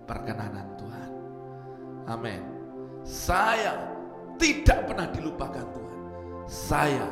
perkenanan 0.09 0.73
Tuhan. 0.81 1.11
Amin. 2.09 2.41
Saya 3.05 3.77
tidak 4.41 4.89
pernah 4.89 5.07
dilupakan 5.13 5.67
Tuhan. 5.69 5.99
Saya 6.49 7.07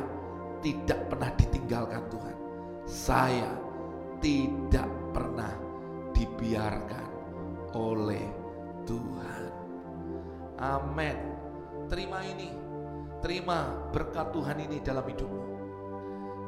tidak 0.65 1.13
pernah 1.13 1.29
ditinggalkan 1.37 2.03
Tuhan. 2.09 2.37
Saya 2.89 3.51
tidak 4.17 4.89
pernah 5.13 5.53
dibiarkan 6.15 7.09
oleh 7.77 8.25
Tuhan. 8.89 9.51
Amin. 10.57 11.17
Terima 11.85 12.23
ini. 12.25 12.49
Terima 13.21 13.89
berkat 13.93 14.33
Tuhan 14.33 14.57
ini 14.57 14.77
dalam 14.81 15.05
hidupmu. 15.05 15.43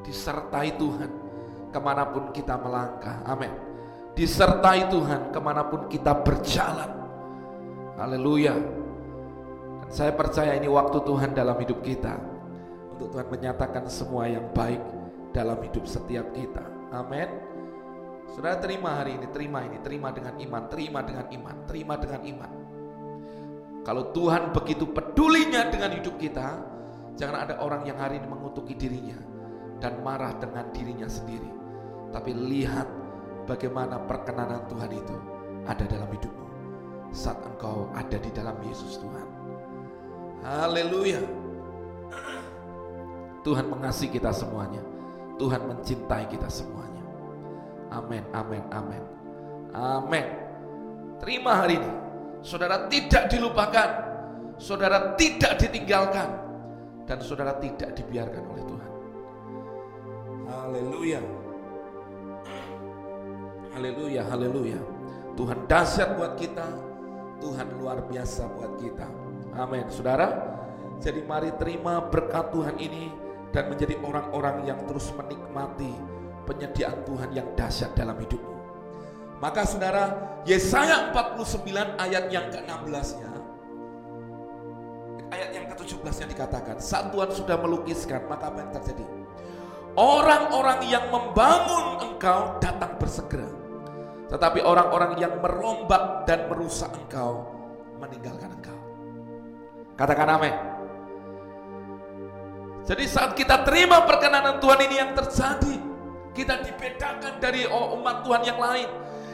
Disertai 0.05 0.77
Tuhan 0.79 1.26
ke 1.71 1.79
mana 1.79 2.07
pun 2.07 2.31
kita 2.31 2.55
melangkah. 2.57 3.23
Amin. 3.27 3.51
Disertai 4.17 4.89
Tuhan 4.89 5.29
ke 5.29 5.39
mana 5.39 5.67
pun 5.67 5.85
kita 5.85 6.11
berjalan. 6.25 6.89
Haleluya. 7.97 8.55
Dan 9.85 9.89
saya 9.93 10.11
percaya 10.13 10.57
ini 10.57 10.65
waktu 10.65 10.97
Tuhan 11.01 11.37
dalam 11.37 11.57
hidup 11.57 11.85
kita. 11.85 12.17
Untuk 12.97 13.13
Tuhan 13.13 13.29
menyatakan 13.29 13.85
semua 13.89 14.25
yang 14.25 14.49
baik 14.57 14.81
dalam 15.35 15.61
hidup 15.61 15.85
setiap 15.85 16.33
kita. 16.33 16.65
Amin. 16.89 17.29
Saudara 18.33 18.57
terima 18.59 18.97
hari 18.97 19.15
ini, 19.15 19.27
terima 19.31 19.63
ini, 19.63 19.77
terima 19.79 20.11
dengan 20.11 20.35
iman, 20.35 20.63
terima 20.67 20.99
dengan 21.05 21.25
iman, 21.31 21.55
terima 21.69 21.93
dengan 21.95 22.21
iman. 22.25 22.51
Kalau 23.87 24.11
Tuhan 24.11 24.51
begitu 24.51 24.83
pedulinya 24.91 25.71
dengan 25.71 25.95
hidup 25.95 26.19
kita, 26.19 26.59
jangan 27.15 27.47
ada 27.47 27.55
orang 27.63 27.87
yang 27.87 27.95
hari 27.95 28.19
ini 28.19 28.27
mengutuki 28.27 28.75
dirinya 28.75 29.15
dan 29.79 30.03
marah 30.03 30.35
dengan 30.35 30.67
dirinya 30.75 31.07
sendiri. 31.07 31.56
Tapi 32.11 32.31
lihat 32.31 32.87
bagaimana 33.47 33.99
perkenanan 34.07 34.63
Tuhan 34.67 34.91
itu 34.91 35.17
ada 35.67 35.83
dalam 35.83 36.09
hidupmu 36.11 36.47
saat 37.11 37.39
engkau 37.43 37.87
ada 37.95 38.17
di 38.19 38.31
dalam 38.31 38.55
Yesus 38.63 38.99
Tuhan. 38.99 39.27
Haleluya. 40.43 41.21
Tuhan 43.43 43.65
mengasihi 43.71 44.11
kita 44.19 44.31
semuanya. 44.35 44.83
Tuhan 45.39 45.63
mencintai 45.69 46.27
kita 46.27 46.49
semuanya. 46.51 47.03
Amin, 47.93 48.23
amin, 48.35 48.63
amin. 48.73 49.03
Amin. 49.71 50.25
Terima 51.23 51.63
hari 51.63 51.79
ini. 51.79 51.91
Saudara 52.43 52.91
tidak 52.91 53.31
dilupakan. 53.31 53.89
Saudara 54.59 55.15
tidak 55.15 55.57
ditinggalkan. 55.61 56.29
Dan 57.07 57.23
saudara 57.23 57.55
tidak 57.63 57.95
dibiarkan 57.95 58.43
oleh 58.51 58.63
Tuhan. 58.67 58.91
Haleluya. 60.47 61.21
Haleluya, 63.77 64.25
haleluya. 64.25 64.81
Tuhan 65.37 65.69
dahsyat 65.69 66.17
buat 66.17 66.33
kita. 66.33 66.65
Tuhan 67.37 67.77
luar 67.77 68.01
biasa 68.09 68.49
buat 68.57 68.73
kita. 68.81 69.05
Amin. 69.53 69.85
Saudara, 69.93 70.33
jadi 70.97 71.21
mari 71.21 71.53
terima 71.61 72.01
berkat 72.09 72.49
Tuhan 72.49 72.81
ini 72.81 73.13
dan 73.53 73.69
menjadi 73.69 74.01
orang-orang 74.01 74.65
yang 74.65 74.81
terus 74.89 75.13
menikmati 75.13 75.93
penyediaan 76.49 77.05
Tuhan 77.05 77.29
yang 77.37 77.45
dahsyat 77.53 77.93
dalam 77.93 78.17
hidupmu. 78.17 78.57
Maka 79.37 79.61
saudara, 79.69 80.17
Yesaya 80.49 81.13
49 81.13 82.01
ayat 82.01 82.33
yang 82.33 82.49
ke-16-nya 82.49 83.29
ayat 85.27 85.49
yang 85.53 85.65
ke-17 85.69 86.23
nya 86.23 86.27
dikatakan, 86.33 86.81
saat 86.81 87.13
Tuhan 87.13 87.29
sudah 87.29 87.61
melukiskan, 87.61 88.25
maka 88.25 88.49
apa 88.49 88.57
yang 88.63 88.71
terjadi? 88.73 89.05
Orang-orang 89.93 90.81
yang 90.89 91.05
membangun 91.13 92.01
engkau 92.09 92.57
datang 92.57 92.97
bersegera. 92.97 93.56
Tetapi 94.27 94.59
orang-orang 94.59 95.15
yang 95.19 95.39
merombak 95.39 96.27
dan 96.27 96.51
merusak 96.51 96.91
engkau 96.95 97.47
meninggalkan 97.97 98.51
engkau. 98.53 98.79
Katakan 99.97 100.29
amin. 100.29 100.55
Jadi 102.87 103.03
saat 103.03 103.35
kita 103.35 103.67
terima 103.67 104.07
perkenanan 104.07 104.63
Tuhan 104.63 104.79
ini 104.87 104.95
yang 104.95 105.11
terjadi, 105.11 105.75
kita 106.31 106.63
dibedakan 106.63 107.33
dari 107.41 107.67
umat 107.67 108.23
Tuhan 108.23 108.41
yang 108.47 108.59
lain. 108.61 108.89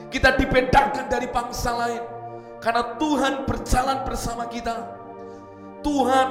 Kita 0.10 0.34
dibedakan 0.34 1.06
dari 1.06 1.28
bangsa 1.30 1.70
lain. 1.74 2.04
Karena 2.58 2.98
Tuhan 2.98 3.44
berjalan 3.46 4.08
bersama 4.08 4.50
kita. 4.50 4.74
Tuhan 5.84 6.28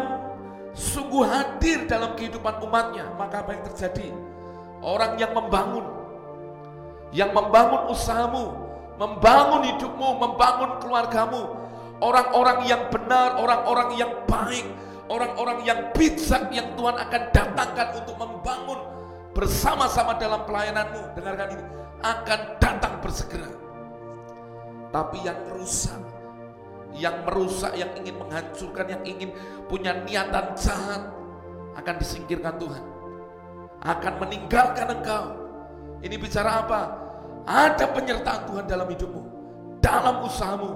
sungguh 0.72 1.22
hadir 1.28 1.84
dalam 1.86 2.16
kehidupan 2.16 2.58
umatnya. 2.64 3.12
Maka 3.14 3.44
apa 3.44 3.54
yang 3.54 3.64
terjadi? 3.70 4.10
Orang 4.82 5.14
yang 5.20 5.30
membangun, 5.30 6.01
yang 7.12 7.30
membangun 7.36 7.92
usahamu, 7.92 8.56
membangun 8.96 9.68
hidupmu, 9.68 10.08
membangun 10.16 10.80
keluargamu, 10.80 11.52
orang-orang 12.00 12.64
yang 12.64 12.88
benar, 12.88 13.36
orang-orang 13.36 13.94
yang 14.00 14.12
baik, 14.24 14.66
orang-orang 15.12 15.60
yang 15.62 15.78
bijak 15.92 16.48
yang 16.50 16.72
Tuhan 16.74 16.96
akan 16.96 17.22
datangkan 17.30 17.88
untuk 18.00 18.16
membangun 18.16 18.80
bersama-sama 19.36 20.16
dalam 20.16 20.42
pelayananmu. 20.48 21.12
Dengarkan 21.12 21.48
ini, 21.52 21.64
akan 22.00 22.40
datang 22.58 22.94
bersegera. 23.04 23.48
Tapi 24.92 25.24
yang 25.24 25.40
rusak, 25.52 26.00
yang 26.96 27.24
merusak, 27.24 27.72
yang 27.76 27.92
ingin 27.96 28.16
menghancurkan, 28.20 28.86
yang 28.88 29.02
ingin 29.04 29.30
punya 29.68 29.96
niatan 30.04 30.52
jahat 30.56 31.08
akan 31.76 31.94
disingkirkan 31.96 32.56
Tuhan. 32.60 32.84
Akan 33.82 34.20
meninggalkan 34.20 35.00
engkau. 35.00 35.24
Ini 36.04 36.14
bicara 36.18 36.66
apa? 36.66 37.01
Ada 37.42 37.90
penyertaan 37.90 38.40
Tuhan 38.46 38.64
dalam 38.70 38.86
hidupmu, 38.86 39.22
dalam 39.82 40.22
usahamu. 40.22 40.72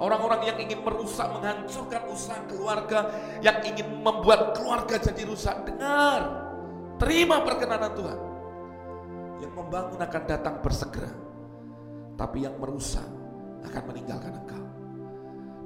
Orang-orang 0.00 0.48
yang 0.48 0.56
ingin 0.56 0.80
merusak, 0.80 1.28
menghancurkan 1.28 2.08
usaha 2.08 2.40
keluarga, 2.48 3.12
yang 3.44 3.60
ingin 3.60 4.00
membuat 4.00 4.56
keluarga 4.56 4.96
jadi 4.96 5.28
rusak. 5.28 5.68
Dengar, 5.68 6.24
terima 6.96 7.44
perkenanan 7.44 7.92
Tuhan. 7.92 8.18
Yang 9.44 9.52
membangun 9.52 10.00
akan 10.00 10.22
datang 10.24 10.56
bersegera, 10.64 11.12
tapi 12.16 12.48
yang 12.48 12.56
merusak 12.56 13.04
akan 13.68 13.82
meninggalkan 13.92 14.32
engkau. 14.40 14.64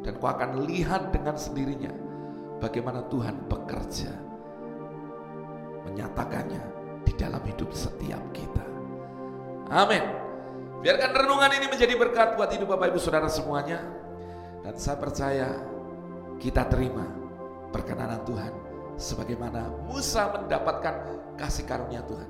Dan 0.02 0.18
kau 0.18 0.26
akan 0.26 0.66
lihat 0.66 1.14
dengan 1.14 1.38
sendirinya 1.38 1.94
bagaimana 2.58 3.06
Tuhan 3.06 3.38
bekerja, 3.46 4.10
menyatakannya 5.86 6.62
di 7.06 7.12
dalam 7.14 7.42
hidup 7.46 7.70
setiap 7.70 8.22
kita. 8.34 8.73
Amin. 9.74 10.06
Biarkan 10.86 11.10
renungan 11.10 11.50
ini 11.58 11.66
menjadi 11.66 11.98
berkat 11.98 12.38
buat 12.38 12.46
hidup 12.54 12.78
Bapak 12.78 12.94
Ibu 12.94 13.00
Saudara 13.02 13.26
semuanya. 13.26 13.82
Dan 14.62 14.78
saya 14.78 14.94
percaya 15.02 15.50
kita 16.38 16.62
terima 16.70 17.02
perkenanan 17.74 18.22
Tuhan 18.22 18.54
sebagaimana 18.94 19.66
Musa 19.90 20.30
mendapatkan 20.30 20.94
kasih 21.34 21.66
karunia 21.66 22.06
Tuhan. 22.06 22.28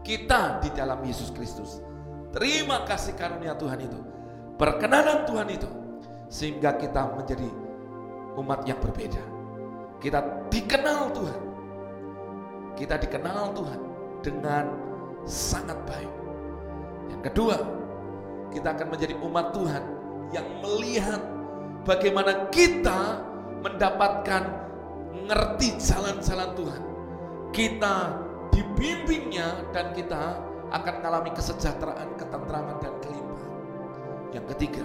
Kita 0.00 0.64
di 0.64 0.72
dalam 0.72 1.04
Yesus 1.04 1.28
Kristus 1.36 1.84
terima 2.32 2.88
kasih 2.88 3.12
karunia 3.12 3.52
Tuhan 3.60 3.76
itu. 3.76 4.00
Perkenanan 4.56 5.28
Tuhan 5.28 5.52
itu 5.52 5.68
sehingga 6.32 6.80
kita 6.80 7.12
menjadi 7.12 7.50
umat 8.40 8.64
yang 8.64 8.80
berbeda. 8.80 9.20
Kita 10.00 10.48
dikenal 10.48 11.12
Tuhan. 11.12 11.40
Kita 12.72 12.96
dikenal 12.96 13.52
Tuhan 13.52 13.80
dengan 14.24 14.64
sangat 15.28 15.76
baik. 15.84 16.25
Yang 17.10 17.22
kedua, 17.32 17.56
kita 18.50 18.72
akan 18.72 18.88
menjadi 18.88 19.14
umat 19.20 19.52
Tuhan 19.52 19.84
yang 20.34 20.46
melihat 20.64 21.22
bagaimana 21.86 22.50
kita 22.50 23.22
mendapatkan 23.62 24.42
ngerti 25.26 25.68
jalan-jalan 25.78 26.50
Tuhan. 26.54 26.82
Kita 27.54 27.94
dibimbingnya 28.52 29.70
dan 29.70 29.94
kita 29.94 30.40
akan 30.70 30.94
mengalami 30.98 31.30
kesejahteraan, 31.32 32.18
ketentraman 32.18 32.76
dan 32.82 32.94
kelimpahan. 33.00 33.52
Yang 34.34 34.46
ketiga, 34.56 34.84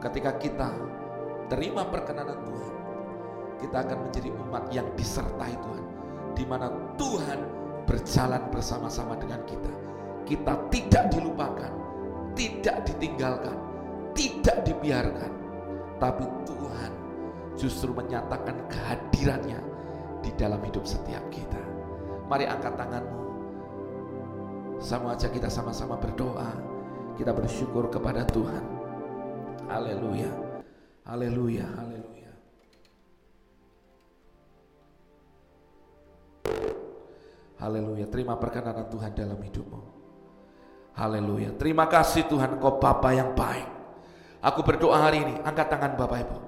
ketika 0.00 0.30
kita 0.38 0.68
terima 1.50 1.82
perkenanan 1.90 2.40
Tuhan, 2.46 2.74
kita 3.58 3.76
akan 3.84 3.98
menjadi 4.08 4.30
umat 4.32 4.64
yang 4.70 4.86
disertai 4.94 5.54
Tuhan, 5.56 5.84
di 6.38 6.44
mana 6.46 6.70
Tuhan 6.96 7.40
berjalan 7.84 8.42
bersama-sama 8.48 9.18
dengan 9.18 9.44
kita 9.44 9.83
kita 10.24 10.56
tidak 10.72 11.12
dilupakan, 11.12 11.72
tidak 12.32 12.76
ditinggalkan, 12.88 13.56
tidak 14.16 14.64
dibiarkan. 14.64 15.32
Tapi 16.00 16.24
Tuhan 16.48 16.92
justru 17.54 17.94
menyatakan 17.94 18.56
kehadirannya 18.66 19.60
di 20.24 20.30
dalam 20.34 20.60
hidup 20.64 20.84
setiap 20.88 21.22
kita. 21.28 21.60
Mari 22.26 22.48
angkat 22.48 22.74
tanganmu. 22.74 23.20
Sama 24.80 25.14
aja 25.14 25.28
kita 25.28 25.46
sama-sama 25.52 26.00
berdoa. 26.00 26.50
Kita 27.14 27.30
bersyukur 27.30 27.92
kepada 27.92 28.26
Tuhan. 28.26 28.64
Haleluya. 29.70 30.32
Haleluya. 31.06 31.68
Haleluya. 31.78 32.32
Haleluya. 37.60 38.06
Terima 38.10 38.34
perkenanan 38.36 38.90
Tuhan 38.90 39.14
dalam 39.14 39.38
hidupmu. 39.38 40.03
Haleluya. 40.94 41.50
Terima 41.58 41.90
kasih 41.90 42.30
Tuhan 42.30 42.62
kau 42.62 42.78
Bapa 42.78 43.10
yang 43.10 43.34
baik. 43.34 43.66
Aku 44.38 44.62
berdoa 44.62 45.02
hari 45.02 45.26
ini, 45.26 45.34
angkat 45.42 45.66
tangan 45.66 45.98
Bapak 45.98 46.18
Ibu. 46.22 46.38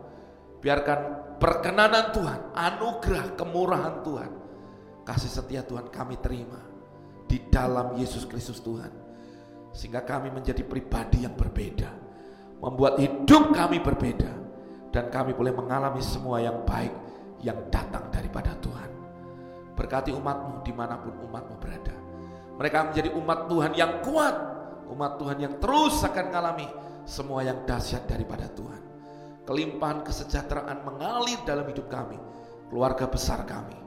Biarkan 0.62 1.00
perkenanan 1.42 2.14
Tuhan, 2.14 2.40
anugerah, 2.54 3.34
kemurahan 3.34 4.06
Tuhan, 4.06 4.30
kasih 5.02 5.30
setia 5.30 5.66
Tuhan 5.66 5.90
kami 5.90 6.20
terima 6.22 6.62
di 7.26 7.42
dalam 7.50 7.98
Yesus 7.98 8.22
Kristus 8.22 8.62
Tuhan. 8.62 8.92
Sehingga 9.74 10.06
kami 10.06 10.30
menjadi 10.30 10.62
pribadi 10.62 11.26
yang 11.26 11.34
berbeda. 11.34 11.90
Membuat 12.62 13.02
hidup 13.02 13.50
kami 13.50 13.82
berbeda. 13.82 14.30
Dan 14.94 15.12
kami 15.12 15.36
boleh 15.36 15.52
mengalami 15.52 16.00
semua 16.00 16.40
yang 16.40 16.64
baik 16.64 16.94
yang 17.44 17.68
datang 17.68 18.08
daripada 18.08 18.56
Tuhan. 18.62 18.88
Berkati 19.76 20.14
umatmu 20.14 20.64
di 20.64 20.72
mana 20.72 20.96
pun 20.96 21.12
umatmu 21.28 21.60
berada. 21.60 22.05
Mereka 22.56 22.92
menjadi 22.92 23.08
umat 23.12 23.48
Tuhan 23.52 23.72
yang 23.76 23.92
kuat, 24.00 24.34
umat 24.88 25.12
Tuhan 25.20 25.38
yang 25.40 25.54
terus 25.60 26.00
akan 26.00 26.24
mengalami 26.32 26.68
semua 27.04 27.44
yang 27.44 27.62
dahsyat 27.68 28.08
daripada 28.08 28.48
Tuhan. 28.50 28.82
Kelimpahan 29.46 30.02
kesejahteraan 30.02 30.82
mengalir 30.82 31.38
dalam 31.46 31.68
hidup 31.70 31.86
kami, 31.86 32.18
keluarga 32.72 33.06
besar 33.06 33.46
kami, 33.46 33.78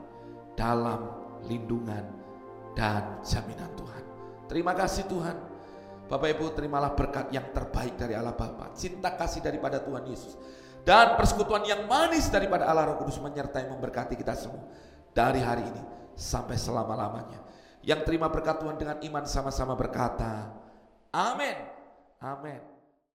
dalam 0.56 1.12
lindungan 1.44 2.04
dan 2.72 3.20
jaminan 3.20 3.68
Tuhan. 3.76 4.04
Terima 4.48 4.72
kasih 4.72 5.04
Tuhan. 5.04 5.36
Bapak 6.10 6.26
Ibu 6.34 6.58
terimalah 6.58 6.98
berkat 6.98 7.30
yang 7.30 7.54
terbaik 7.54 7.94
dari 7.94 8.18
Allah 8.18 8.34
Bapa, 8.34 8.74
cinta 8.74 9.14
kasih 9.14 9.46
daripada 9.46 9.78
Tuhan 9.78 10.02
Yesus, 10.10 10.34
dan 10.82 11.14
persekutuan 11.14 11.62
yang 11.62 11.86
manis 11.86 12.26
daripada 12.26 12.66
Allah 12.66 12.90
Roh 12.90 12.98
Kudus 12.98 13.22
menyertai 13.22 13.70
memberkati 13.70 14.18
kita 14.18 14.34
semua 14.34 14.66
dari 15.14 15.38
hari 15.38 15.62
ini 15.62 15.82
sampai 16.18 16.58
selama-lamanya. 16.58 17.49
Yang 17.80 18.00
terima 18.06 18.28
berkat 18.28 18.60
Tuhan 18.60 18.76
dengan 18.76 19.00
iman 19.00 19.24
sama-sama 19.24 19.72
berkata, 19.72 20.52
Amin. 21.10 21.56
Amin. 22.20 22.69